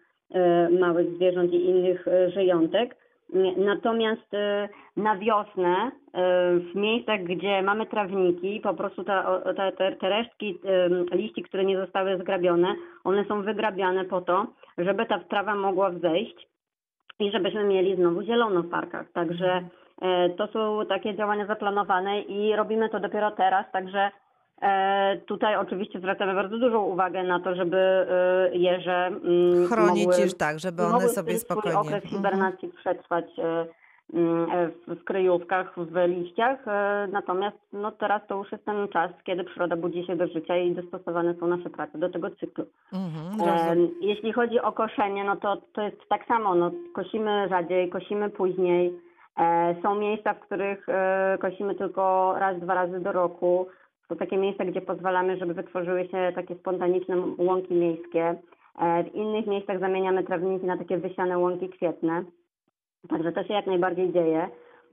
[0.80, 2.96] małych zwierząt i innych e, żyjątek.
[3.58, 5.92] Natomiast e, na wiosnę e,
[6.60, 10.60] w miejscach, gdzie mamy trawniki, po prostu ta, o- te, te, resztki
[11.12, 14.46] liści, które nie zostały zgrabione, one są wygrabiane po to,
[14.78, 16.48] żeby ta trawa mogła wzejść
[17.20, 19.12] i żebyśmy mieli znowu zielono w parkach.
[19.12, 19.62] Także
[20.02, 24.12] e, to są takie działania zaplanowane i robimy to dopiero teraz, także e,
[25.26, 30.34] tutaj oczywiście zwracamy bardzo dużą uwagę na to, żeby e, jeże mm, Chronić mogły, już
[30.34, 31.80] tak, żeby one sobie spokojnie...
[31.80, 32.10] okres Mhm.
[32.16, 33.66] hibernacji przetrwać e,
[34.14, 36.68] mm, e, w, kryjówkach, w liściach.
[36.68, 40.58] e, Natomiast no, teraz to już jest ten czas, kiedy przyroda budzi się do życia
[40.58, 42.66] i dostosowane są nasze prace do tego cyklu.
[42.94, 43.76] Mhm, E.
[44.02, 46.56] Jeśli chodzi o koszenie, no to to jest tak samo.
[46.56, 48.94] No, kosimy rzadziej, kosimy później.
[49.38, 53.68] E, Są miejsca, w których e, kosimy tylko raz, dwa razy do roku.
[54.10, 58.36] To takie miejsca, gdzie pozwalamy, żeby wytworzyły się takie spontaniczne łąki miejskie.
[58.80, 62.24] E, W innych miejscach zamieniamy trawniki na takie wysiane łąki kwietne.
[63.10, 64.48] Także to się jak najbardziej dzieje.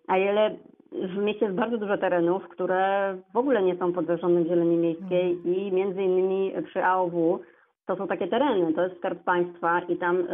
[0.08, 0.56] A ile
[0.92, 5.38] w mieście jest bardzo dużo terenów, które w ogóle nie są pod zarządem zieleni miejskiej
[5.44, 7.40] i między innymi przy AOW
[7.86, 10.26] to są takie tereny, to jest skarb państwa i tam y,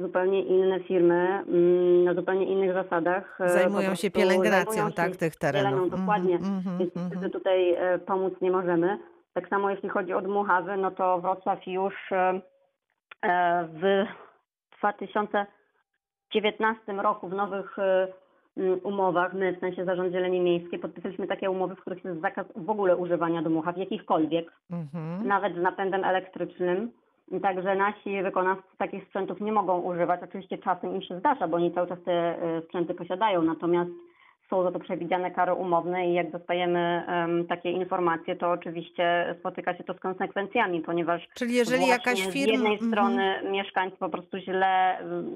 [0.00, 1.52] zupełnie inne firmy y,
[2.04, 3.38] na zupełnie innych zasadach.
[3.40, 5.68] y, Zajmują się pielęgnacją, zajmują się tak, tych terenów.
[5.70, 6.34] zielenią, Mhm, dokładnie.
[6.34, 7.10] mhm, Więc mhm.
[7.10, 8.98] niestety tutaj e, pomóc nie możemy.
[9.34, 12.40] Tak samo jeśli chodzi o Dmuchawy, no to Wrocław już e,
[13.22, 14.04] e, w
[14.78, 18.08] 2019 roku w nowych e,
[18.82, 22.70] umowach, my w sensie Zarząd Zieleni Miejskiej, podpisaliśmy takie umowy, w których jest zakaz w
[22.70, 25.26] ogóle używania Dmuchaw, jakichkolwiek, Mhm.
[25.28, 26.90] nawet z napędem elektrycznym.
[27.42, 30.20] Także nasi wykonawcy takich sprzętów nie mogą używać.
[30.22, 33.90] Oczywiście czasem im się zdarza, bo oni cały czas te e, sprzęty posiadają, natomiast
[34.50, 39.76] są za to przewidziane kary umowne i jak dostajemy em, takie informacje, to oczywiście spotyka
[39.76, 42.52] się to z konsekwencjami, ponieważ Czyli jeżeli jakaś z firma...
[42.52, 42.90] jednej mhm.
[42.90, 45.26] strony mieszkańcy po prostu źle, mm,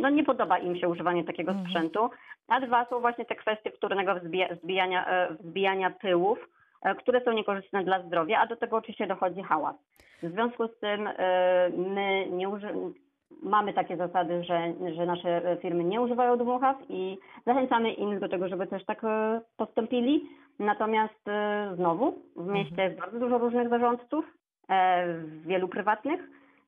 [0.00, 1.68] no nie podoba im się używanie takiego Mhm.
[1.68, 2.10] sprzętu,
[2.48, 6.38] a dwa są właśnie te kwestie wtórnego wzbija, wzbijania, e, wzbijania pyłów,
[6.82, 9.74] e, które są niekorzystne dla zdrowia, a do tego oczywiście dochodzi hałas.
[10.28, 12.48] W związku z tym e, my nie
[13.42, 18.48] mamy takie zasady, że, że nasze firmy nie używają dmuchaw i zachęcamy innych do tego,
[18.48, 20.28] żeby też tak e, postąpili.
[20.58, 24.24] Natomiast e, znowu w mieście jest bardzo dużo różnych zarządców,
[25.46, 26.20] wielu prywatnych,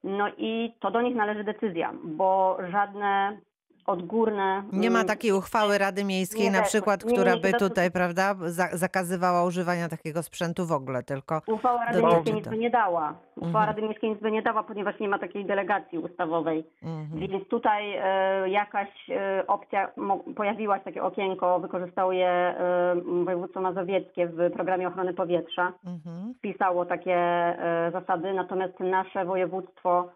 [0.04, 3.38] no i to do nich należy decyzja, bo żadne
[3.86, 4.62] odgórne...
[4.72, 7.90] Nie ma mm, takiej uchwały Rady Miejskiej nie na przykład, Nie, nie, która by tutaj,
[7.90, 12.58] prawda, za zakazywała używania takiego sprzętu w ogóle, tylko Uchwała Rady dotyczy Miejskiej nic by
[12.58, 13.14] nie dała.
[13.36, 13.66] Uchwała Mhm.
[13.66, 16.64] Rady Miejskiej nic by nie dała, ponieważ nie ma takiej delegacji ustawowej.
[16.82, 17.20] Mhm.
[17.20, 19.88] Więc tutaj e, jakaś e, opcja,
[20.36, 25.72] pojawiła się takie okienko, wykorzystało je e, województwo mazowieckie w programie ochrony powietrza.
[25.86, 26.34] Mhm.
[26.38, 30.08] Wpisało takie e, zasady, natomiast nasze województwo,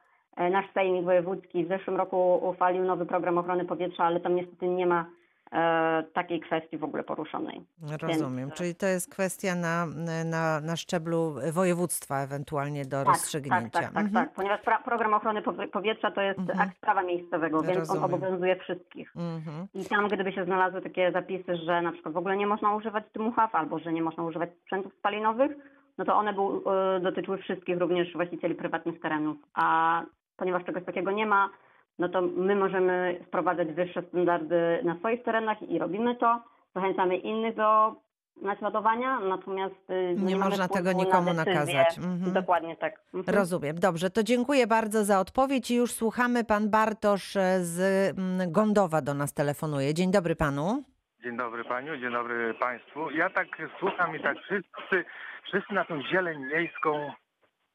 [0.51, 4.86] nasz sejmik wojewódzki w zeszłym roku uchwalił nowy program ochrony powietrza, ale tam niestety nie
[4.86, 5.07] ma
[5.53, 7.61] e, takiej kwestii w ogóle poruszonej.
[8.03, 8.36] Rozumiem.
[8.36, 9.86] Więc, e, Czyli to jest kwestia na,
[10.24, 13.70] na, na szczeblu województwa ewentualnie do Tak, rozstrzygnięcia.
[13.70, 14.24] Tak, tak, tak, Mhm.
[14.26, 14.34] tak.
[14.34, 16.61] Ponieważ pra- program ochrony powie- powietrza to jest Mhm.
[16.61, 18.05] akt prawa miejscowego, więc Rozumiem.
[18.05, 19.12] on obowiązuje wszystkich.
[19.16, 19.66] Mhm.
[19.74, 23.05] I tam, gdyby się znalazły takie zapisy, że na przykład w ogóle nie można używać
[23.14, 25.53] dmuchaw albo że nie można używać sprzętów spalinowych,
[25.99, 26.57] no to one był,
[26.97, 29.36] y, dotyczyły wszystkich, również właścicieli prywatnych terenów.
[29.55, 30.03] A
[30.41, 31.51] ponieważ czegoś takiego nie ma,
[31.99, 36.43] no to my możemy wprowadzać wyższe standardy na swoich terenach i robimy to.
[36.74, 37.95] Zachęcamy innych do
[38.43, 41.99] naśladowania, natomiast y, Nie mamy można tego nikomu na nakazać.
[41.99, 42.32] Mhm.
[42.32, 43.01] Dokładnie tak.
[43.14, 43.38] Mhm.
[43.38, 43.76] Rozumiem.
[43.78, 46.45] Dobrze, to dziękuję bardzo za odpowiedź i już słuchamy.
[46.45, 47.78] Pan Bartosz e, z
[48.18, 49.95] mm, Gondowa do nas telefonuje.
[49.95, 50.82] Dzień dobry panu.
[51.22, 53.11] Dzień dobry paniu, dzień dobry państwu.
[53.11, 55.05] Ja tak słucham i tak wszyscy,
[55.45, 57.11] wszyscy na tą zieleń miejską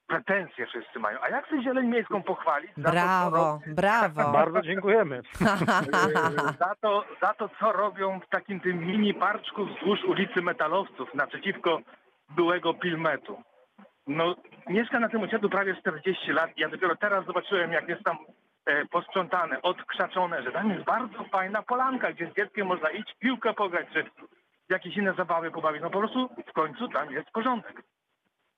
[0.07, 1.19] pretensje wszyscy mają.
[1.21, 2.71] A jak chcę zieleń miejską pochwalić?
[2.77, 4.31] Za to, Brawo, robią- brawo.
[4.39, 5.21] Bardzo dziękujemy.
[6.59, 11.79] Za, to, za to, co robią w takim tym mini parczku wzdłuż ulicy Metalowców naprzeciwko
[12.29, 13.41] byłego Pilmetu.
[14.07, 14.35] No,
[14.69, 18.17] mieszkam na tym osiedlu prawie 40 lat i ja dopiero teraz zobaczyłem, jak jest tam
[18.65, 23.19] e, posprzątane, odkrzaczone, że tam jest bardzo fajna polanka, gdzie z dzieckiem można iść, w
[23.19, 24.05] piłkę pograć, czy
[24.69, 25.81] jakieś inne zabawy pobawić.
[25.81, 27.83] No po prostu w końcu tam jest porządek.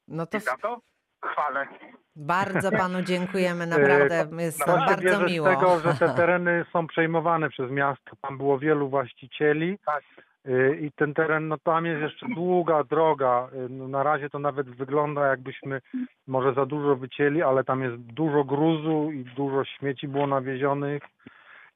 [0.08, 0.78] No to I za to
[1.26, 1.68] chwalę.
[2.16, 3.68] bardzo panu dziękujemy.
[3.78, 5.48] Naprawdę jest To bardzo bierze z miło.
[5.48, 8.12] tego, że te tereny są przejmowane przez miasto.
[8.22, 10.04] Tam było wielu właścicieli Tak.
[10.48, 13.48] y, i ten teren, no tam jest jeszcze długa droga.
[13.54, 15.82] Y, No, na razie to nawet wygląda jakbyśmy
[16.28, 21.04] może za dużo wycięli, ale tam jest dużo gruzu i dużo śmieci było nawiezionych.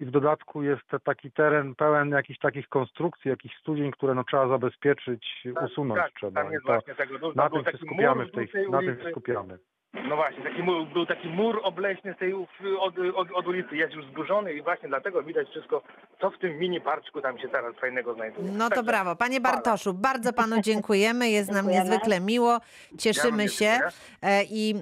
[0.01, 4.47] I w dodatku jest taki teren pełen jakichś takich konstrukcji, jakichś studień, które no, trzeba
[4.47, 6.41] zabezpieczyć, usunąć tak, trzeba.
[6.41, 7.33] Tam I jest to, właśnie tego dużo.
[7.35, 9.57] na tym się skupiamy w tej na tym się skupiamy.
[9.93, 13.93] No właśnie, taki mur, był taki mur obleśny z tej, od, od, od ulicy, jest
[13.93, 15.81] już zburzony i właśnie dlatego widać wszystko,
[16.21, 18.51] co w tym mini parczku tam się teraz fajnego znajduje.
[18.51, 19.15] No to Także brawo.
[19.15, 21.29] Panie Bartoszu, bardzo panu dziękujemy.
[21.29, 21.89] Jest nam Dziękujemy.
[21.89, 22.59] niezwykle miło.
[22.97, 23.79] Cieszymy Ja się.
[24.21, 24.75] E, I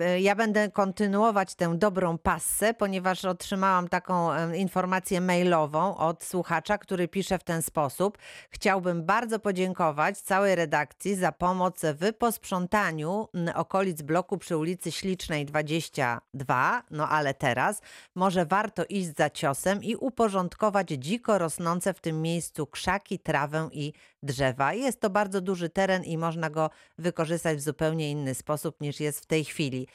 [0.00, 6.78] e, ja będę kontynuować tę dobrą passę, ponieważ otrzymałam taką e, informację mailową od słuchacza,
[6.78, 8.18] który pisze w ten sposób.
[8.50, 16.82] Chciałbym bardzo podziękować całej redakcji za pomoc w posprzątaniu okolic bloku przy ulicy Ślicznej 22.
[16.90, 17.80] No ale teraz
[18.14, 23.92] może warto iść za ciosem i uporządkować dziko rosnące w tym miejscu krzaki, trawę i
[24.22, 24.74] drzewa.
[24.74, 29.20] Jest to bardzo duży teren i można go wykorzystać w zupełnie inny sposób niż jest
[29.20, 29.88] w tej chwili.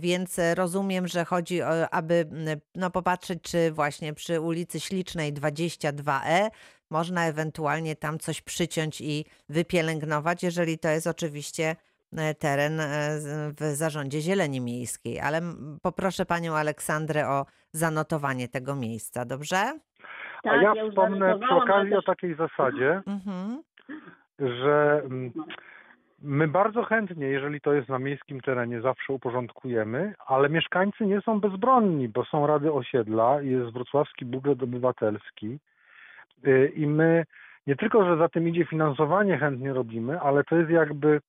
[0.00, 2.28] Więc rozumiem, że chodzi o, aby
[2.74, 6.50] no, popatrzeć, czy właśnie przy ulicy Ślicznej 22E
[6.90, 11.76] można ewentualnie tam coś przyciąć i wypielęgnować, jeżeli to jest oczywiście
[12.38, 12.86] teren e,
[13.58, 15.40] w zarządzie Zieleni Miejskiej, ale
[15.82, 19.56] poproszę panią Aleksandrę o zanotowanie tego miejsca, dobrze?
[19.56, 19.72] A
[20.42, 23.62] Tak, ja ja już wspomnę przy okazji o takiej zasadzie, Mhm.
[24.38, 25.02] że
[26.22, 31.40] my bardzo chętnie, jeżeli to jest na miejskim terenie, zawsze uporządkujemy, ale mieszkańcy nie są
[31.40, 35.58] bezbronni, bo są rady osiedla, jest wrocławski budżet obywatelski
[36.46, 37.24] y, i my
[37.66, 41.20] nie tylko, że za tym idzie finansowanie chętnie robimy, ale to jest jakby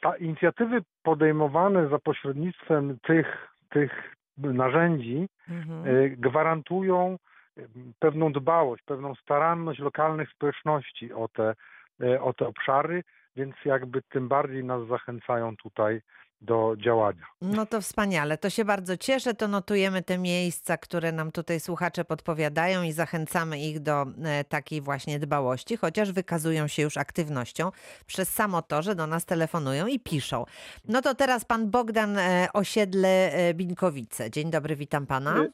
[0.00, 5.86] ta inicjatywy podejmowane za pośrednictwem tych, tych narzędzi Mhm.
[5.86, 7.18] y, gwarantują
[7.58, 7.68] y,
[7.98, 11.54] pewną dbałość, pewną staranność lokalnych społeczności o te,
[12.02, 13.02] y, o te obszary,
[13.36, 16.00] więc jakby tym bardziej nas zachęcają tutaj
[16.40, 17.24] do działania.
[17.42, 19.34] No to wspaniale, to się bardzo cieszę.
[19.34, 24.80] To notujemy te miejsca, które nam tutaj słuchacze podpowiadają i zachęcamy ich do e, takiej
[24.80, 27.70] właśnie dbałości, chociaż wykazują się już aktywnością
[28.06, 30.44] przez samo to, że do nas telefonują i piszą.
[30.88, 34.30] No to teraz pan Bogdan e, Osiedle e, Binkowice.
[34.30, 35.46] Dzień dobry, witam pana.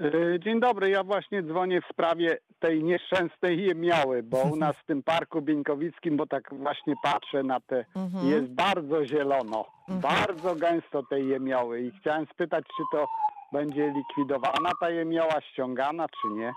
[0.00, 4.84] E, Dzień dobry, ja właśnie dzwonię w sprawie tej nieszczęsnej jemiały, bo u nas w
[4.84, 8.26] tym parku Bieńkowickim, bo tak właśnie patrzę na te, Mhm.
[8.30, 13.06] jest bardzo zielono, bardzo gęsto tej jemioły i chciałem spytać, czy to
[13.52, 16.52] będzie likwidowana ta jemioła, ściągana, czy nie?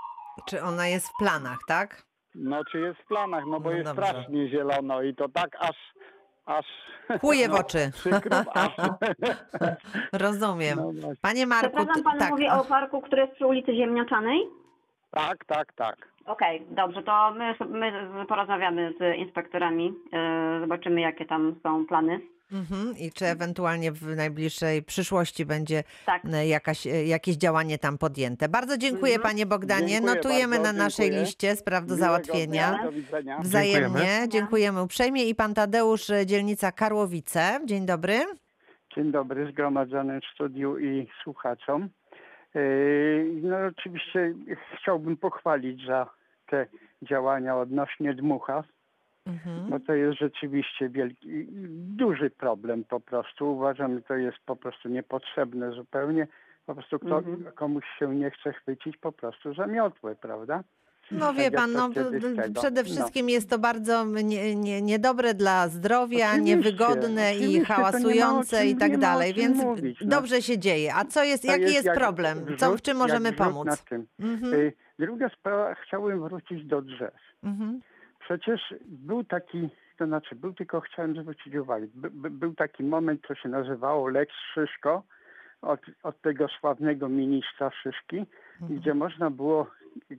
[0.46, 2.04] Czy ona jest w planach, tak?
[2.36, 4.04] No, czy jest w planach, no bo No jest dobrze.
[4.10, 5.76] strasznie zielono i to tak aż,
[6.50, 6.66] aż...
[7.20, 7.91] Kłuje w no, oczy.
[7.93, 8.72] Przykro, aż...
[10.24, 10.80] Rozumiem.
[11.02, 11.08] No.
[11.22, 12.30] Panie Marku, Przepraszam, pan tak.
[12.32, 14.41] mówi o parku, który jest przy ulicy Ziemniaczanej?
[15.12, 16.10] Tak, tak, tak.
[16.26, 17.91] Okej, dobrze, to my, my
[18.28, 22.20] porozmawiamy z inspektorami, e, zobaczymy jakie tam są plany.
[22.52, 22.97] Mhm.
[22.97, 26.22] I czy ewentualnie w najbliższej przyszłości będzie Tak.
[26.34, 28.50] e, jakaś, e, jakieś działanie tam podjęte.
[28.50, 29.32] Bardzo dziękuję Mhm.
[29.32, 29.88] panie Bogdanie.
[29.88, 31.24] Dziękuję Notujemy bardzo, na naszej dziękuję.
[31.26, 32.78] liście spraw do załatwienia.
[33.12, 33.43] dnia, Do.
[33.43, 33.89] Wzajemnie.
[34.00, 34.30] Dziękujemy.
[34.30, 35.26] Dziękujemy uprzejmie.
[35.26, 37.60] I pan Tadeusz, e, dzielnica Karłowice.
[37.66, 38.20] Dzień dobry.
[38.95, 41.89] Dzień dobry zgromadzonym w studiu i słuchaczom.
[43.41, 44.34] No oczywiście
[44.82, 46.10] chciałbym pochwalić za
[46.50, 46.66] te
[47.02, 48.64] działania odnośnie dmucha,
[49.30, 49.70] Mhm.
[49.70, 51.28] bo to jest rzeczywiście wielki,
[51.96, 53.52] duży problem po prostu.
[53.54, 56.28] Uważam, że to jest po prostu niepotrzebne zupełnie.
[56.66, 57.44] Po prostu kto, Mhm.
[57.56, 60.64] komuś się nie chce chwycić po prostu za miotłę, prawda?
[61.12, 61.90] No Tak wie pan, no,
[62.60, 62.86] przede No.
[62.86, 68.66] wszystkim jest to bardzo nie, nie, niedobre dla zdrowia, Oczywiście, niewygodne i oczywiście, o hałasujące
[68.68, 70.08] i tak dalej, więc mówić, no.
[70.08, 70.96] dobrze się dzieje.
[70.96, 72.38] A co jest, To jaki jest, jak problem?
[72.58, 73.68] Co, w wrzut- czym możemy wrzut pomóc?
[74.20, 74.54] Mhm.
[74.54, 77.14] Yy, Druga sprawa, chciałem wrócić do drzew.
[77.44, 77.80] Mhm.
[78.30, 83.22] Przecież był taki, to znaczy był tylko chciałem zwrócić uwagę, by, by, był taki moment,
[83.28, 85.04] co się nazywało Lex Szyszko,
[85.62, 88.26] od, od tego sławnego ministra Szyszki,
[88.62, 88.80] Mhm.
[88.80, 89.68] gdzie można było,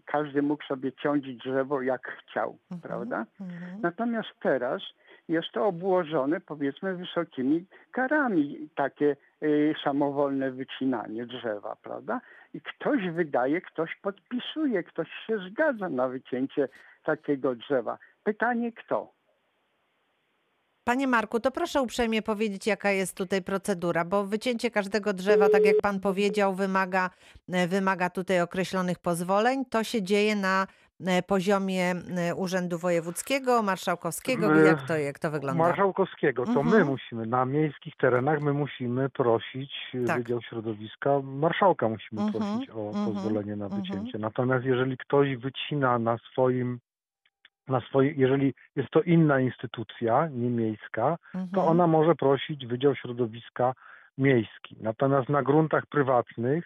[0.04, 3.26] każdy mógł sobie ciąć drzewo jak chciał, prawda?
[3.40, 3.80] Mhm.
[3.82, 4.82] Natomiast teraz
[5.28, 12.20] jest to obłożone powiedzmy wysokimi karami, takie y, samowolne wycinanie drzewa, prawda?
[12.54, 16.68] I ktoś wydaje, ktoś podpisuje, ktoś się zgadza na wycięcie
[17.04, 17.98] takiego drzewa.
[18.24, 19.12] Pytanie kto?
[20.84, 25.64] Panie Marku, to proszę uprzejmie powiedzieć, jaka jest tutaj procedura, bo wycięcie każdego drzewa, tak
[25.64, 27.10] jak pan powiedział, wymaga,
[27.52, 29.64] e, wymaga tutaj określonych pozwoleń.
[29.64, 30.66] To się dzieje na
[31.26, 34.54] poziomie e, Urzędu Wojewódzkiego, Marszałkowskiego.
[34.54, 35.58] Jak to, jak to wygląda?
[35.64, 36.86] Marszałkowskiego, to my Mhm.
[36.86, 39.72] musimy, na miejskich terenach my musimy prosić
[40.06, 40.18] Tak.
[40.18, 43.82] Wydział Środowiska, marszałka musimy Mhm, prosić o mhm, pozwolenie na mhm.
[43.82, 44.18] wycięcie.
[44.18, 46.78] Natomiast jeżeli ktoś wycina na swoim,
[47.68, 51.68] na swoim, jeżeli jest to inna instytucja, nie miejska, to Mhm.
[51.68, 53.72] ona może prosić Wydział Środowiska
[54.18, 54.76] Miejski.
[54.80, 56.64] Natomiast na gruntach prywatnych,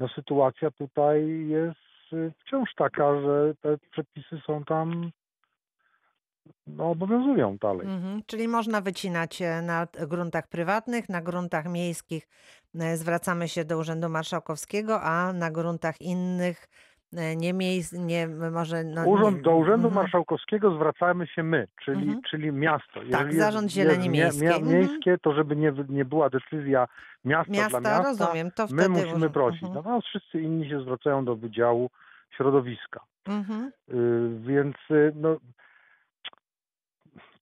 [0.00, 1.85] no sytuacja tutaj jest
[2.40, 5.10] wciąż taka, że te przepisy są tam,
[6.66, 7.86] no obowiązują dalej.
[7.86, 12.28] Mhm, czyli można wycinać e, na gruntach prywatnych, na gruntach miejskich
[12.74, 16.68] e, zwracamy się do Urzędu Marszałkowskiego, a na gruntach innych
[17.36, 18.84] nie miejsc, nie może...
[18.84, 19.94] No, Urząd, nie, do Urzędu mhm.
[19.94, 22.22] Marszałkowskiego zwracamy się my, czyli, Mhm.
[22.30, 23.00] czyli miasto.
[23.10, 24.48] Tak, Zarząd Zieleni Miejskiej.
[24.48, 24.68] Mhm.
[24.68, 26.88] miejskie, to żeby nie, nie była decyzja
[27.24, 29.62] miasta, Miasta, dla miasta, rozumiem, to my wtedy musimy urząd- prosić.
[29.62, 29.74] mhm.
[29.78, 31.90] Natomiast wszyscy inni się zwracają do Wydziału
[32.36, 33.00] Środowiska.
[33.28, 33.72] Mhm.
[33.88, 35.36] Y, Więc y, no,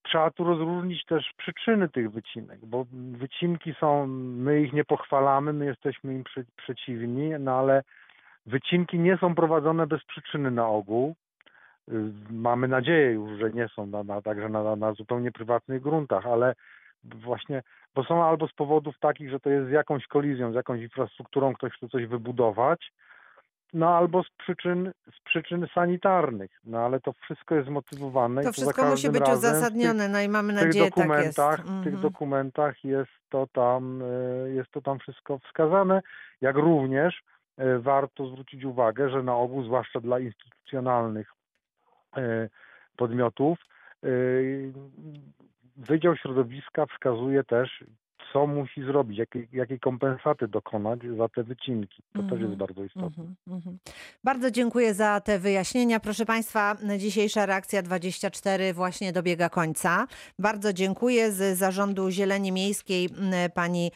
[0.03, 5.65] trzeba tu rozróżnić też przyczyny tych wycinek, bo wycinki są, my ich nie pochwalamy, my
[5.67, 7.83] jesteśmy im przy, przeciwni, no ale
[8.47, 11.15] wycinki nie są prowadzone bez przyczyny na ogół.
[11.89, 11.93] Y,
[12.31, 16.55] Mamy nadzieję już, że nie są na, na, także na, na, zupełnie prywatnych gruntach, ale
[17.05, 17.63] właśnie,
[17.95, 21.55] bo są albo z powodów takich, że to jest z jakąś kolizją, z jakąś infrastrukturą,
[21.55, 22.93] ktoś chce coś wybudować,
[23.73, 26.51] no albo z przyczyn, z przyczyn sanitarnych.
[26.65, 28.41] No ale to wszystko jest zmotywowane.
[28.43, 30.91] i To za wszystko musi być w tych- uzasadnione, no i mamy w tych nadzieję,
[30.91, 31.09] tak jest.
[31.09, 32.01] dokumentach, w tych Mhm.
[32.03, 36.03] dokumentach jest to tam, e, jest to tam wszystko wskazane,
[36.41, 37.23] jak również
[37.79, 41.33] warto zwrócić uwagę, że na ogół, zwłaszcza dla instytucjonalnych
[42.17, 42.49] e,
[42.97, 43.59] podmiotów,
[44.05, 44.09] e,
[45.77, 47.85] Wydział Środowiska wskazuje też,
[48.33, 52.03] co musi zrobić, jakiej, jakiej kompensaty dokonać za te wycinki.
[52.13, 53.09] To też jest bardzo istotne.
[53.09, 53.79] Mhm, mhm.
[54.25, 56.01] Bardzo dziękuję za te wyjaśnienia.
[56.01, 60.07] Proszę Państwa, dzisiejsza reakcja 24 właśnie dobiega końca.
[60.39, 63.09] Bardzo dziękuję z Zarządu Zieleni Miejskiej
[63.55, 63.91] pani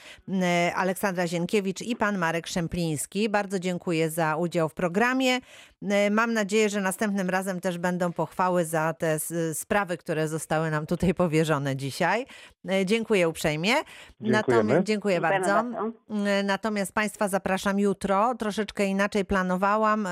[0.74, 3.28] Aleksandra Zienkiewicz i pan Marek Szempliński.
[3.28, 5.38] Bardzo dziękuję za udział w programie.
[6.10, 9.18] Mam nadzieję, że następnym razem też będą pochwały za te
[9.54, 12.26] sprawy, które zostały nam tutaj powierzone dzisiaj.
[12.84, 13.74] Dziękuję uprzejmie.
[14.20, 14.62] Dziękujemy.
[14.62, 15.48] Natomiast, dziękuję bardzo.
[15.48, 15.92] bardzo.
[16.10, 18.34] Mm, Natomiast Państwa zapraszam jutro.
[18.34, 20.08] Troszeczkę inaczej planowałam.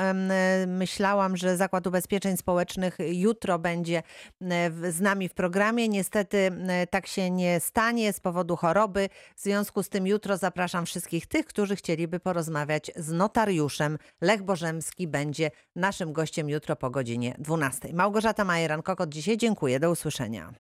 [0.67, 4.03] Myślałam, że Zakład Ubezpieczeń Społecznych jutro będzie
[4.71, 5.89] w- z nami w programie.
[5.89, 9.09] Niestety e, tak się nie stanie z powodu choroby.
[9.37, 13.99] W związku z tym jutro zapraszam wszystkich tych, którzy chcieliby porozmawiać z notariuszem.
[14.21, 17.93] Lech Bożemski będzie naszym gościem jutro po godzinie 12.
[17.95, 19.81] Małgorzata Majeran-Kokot dzisiaj dziękuję.
[19.81, 20.53] Do usłyszenia.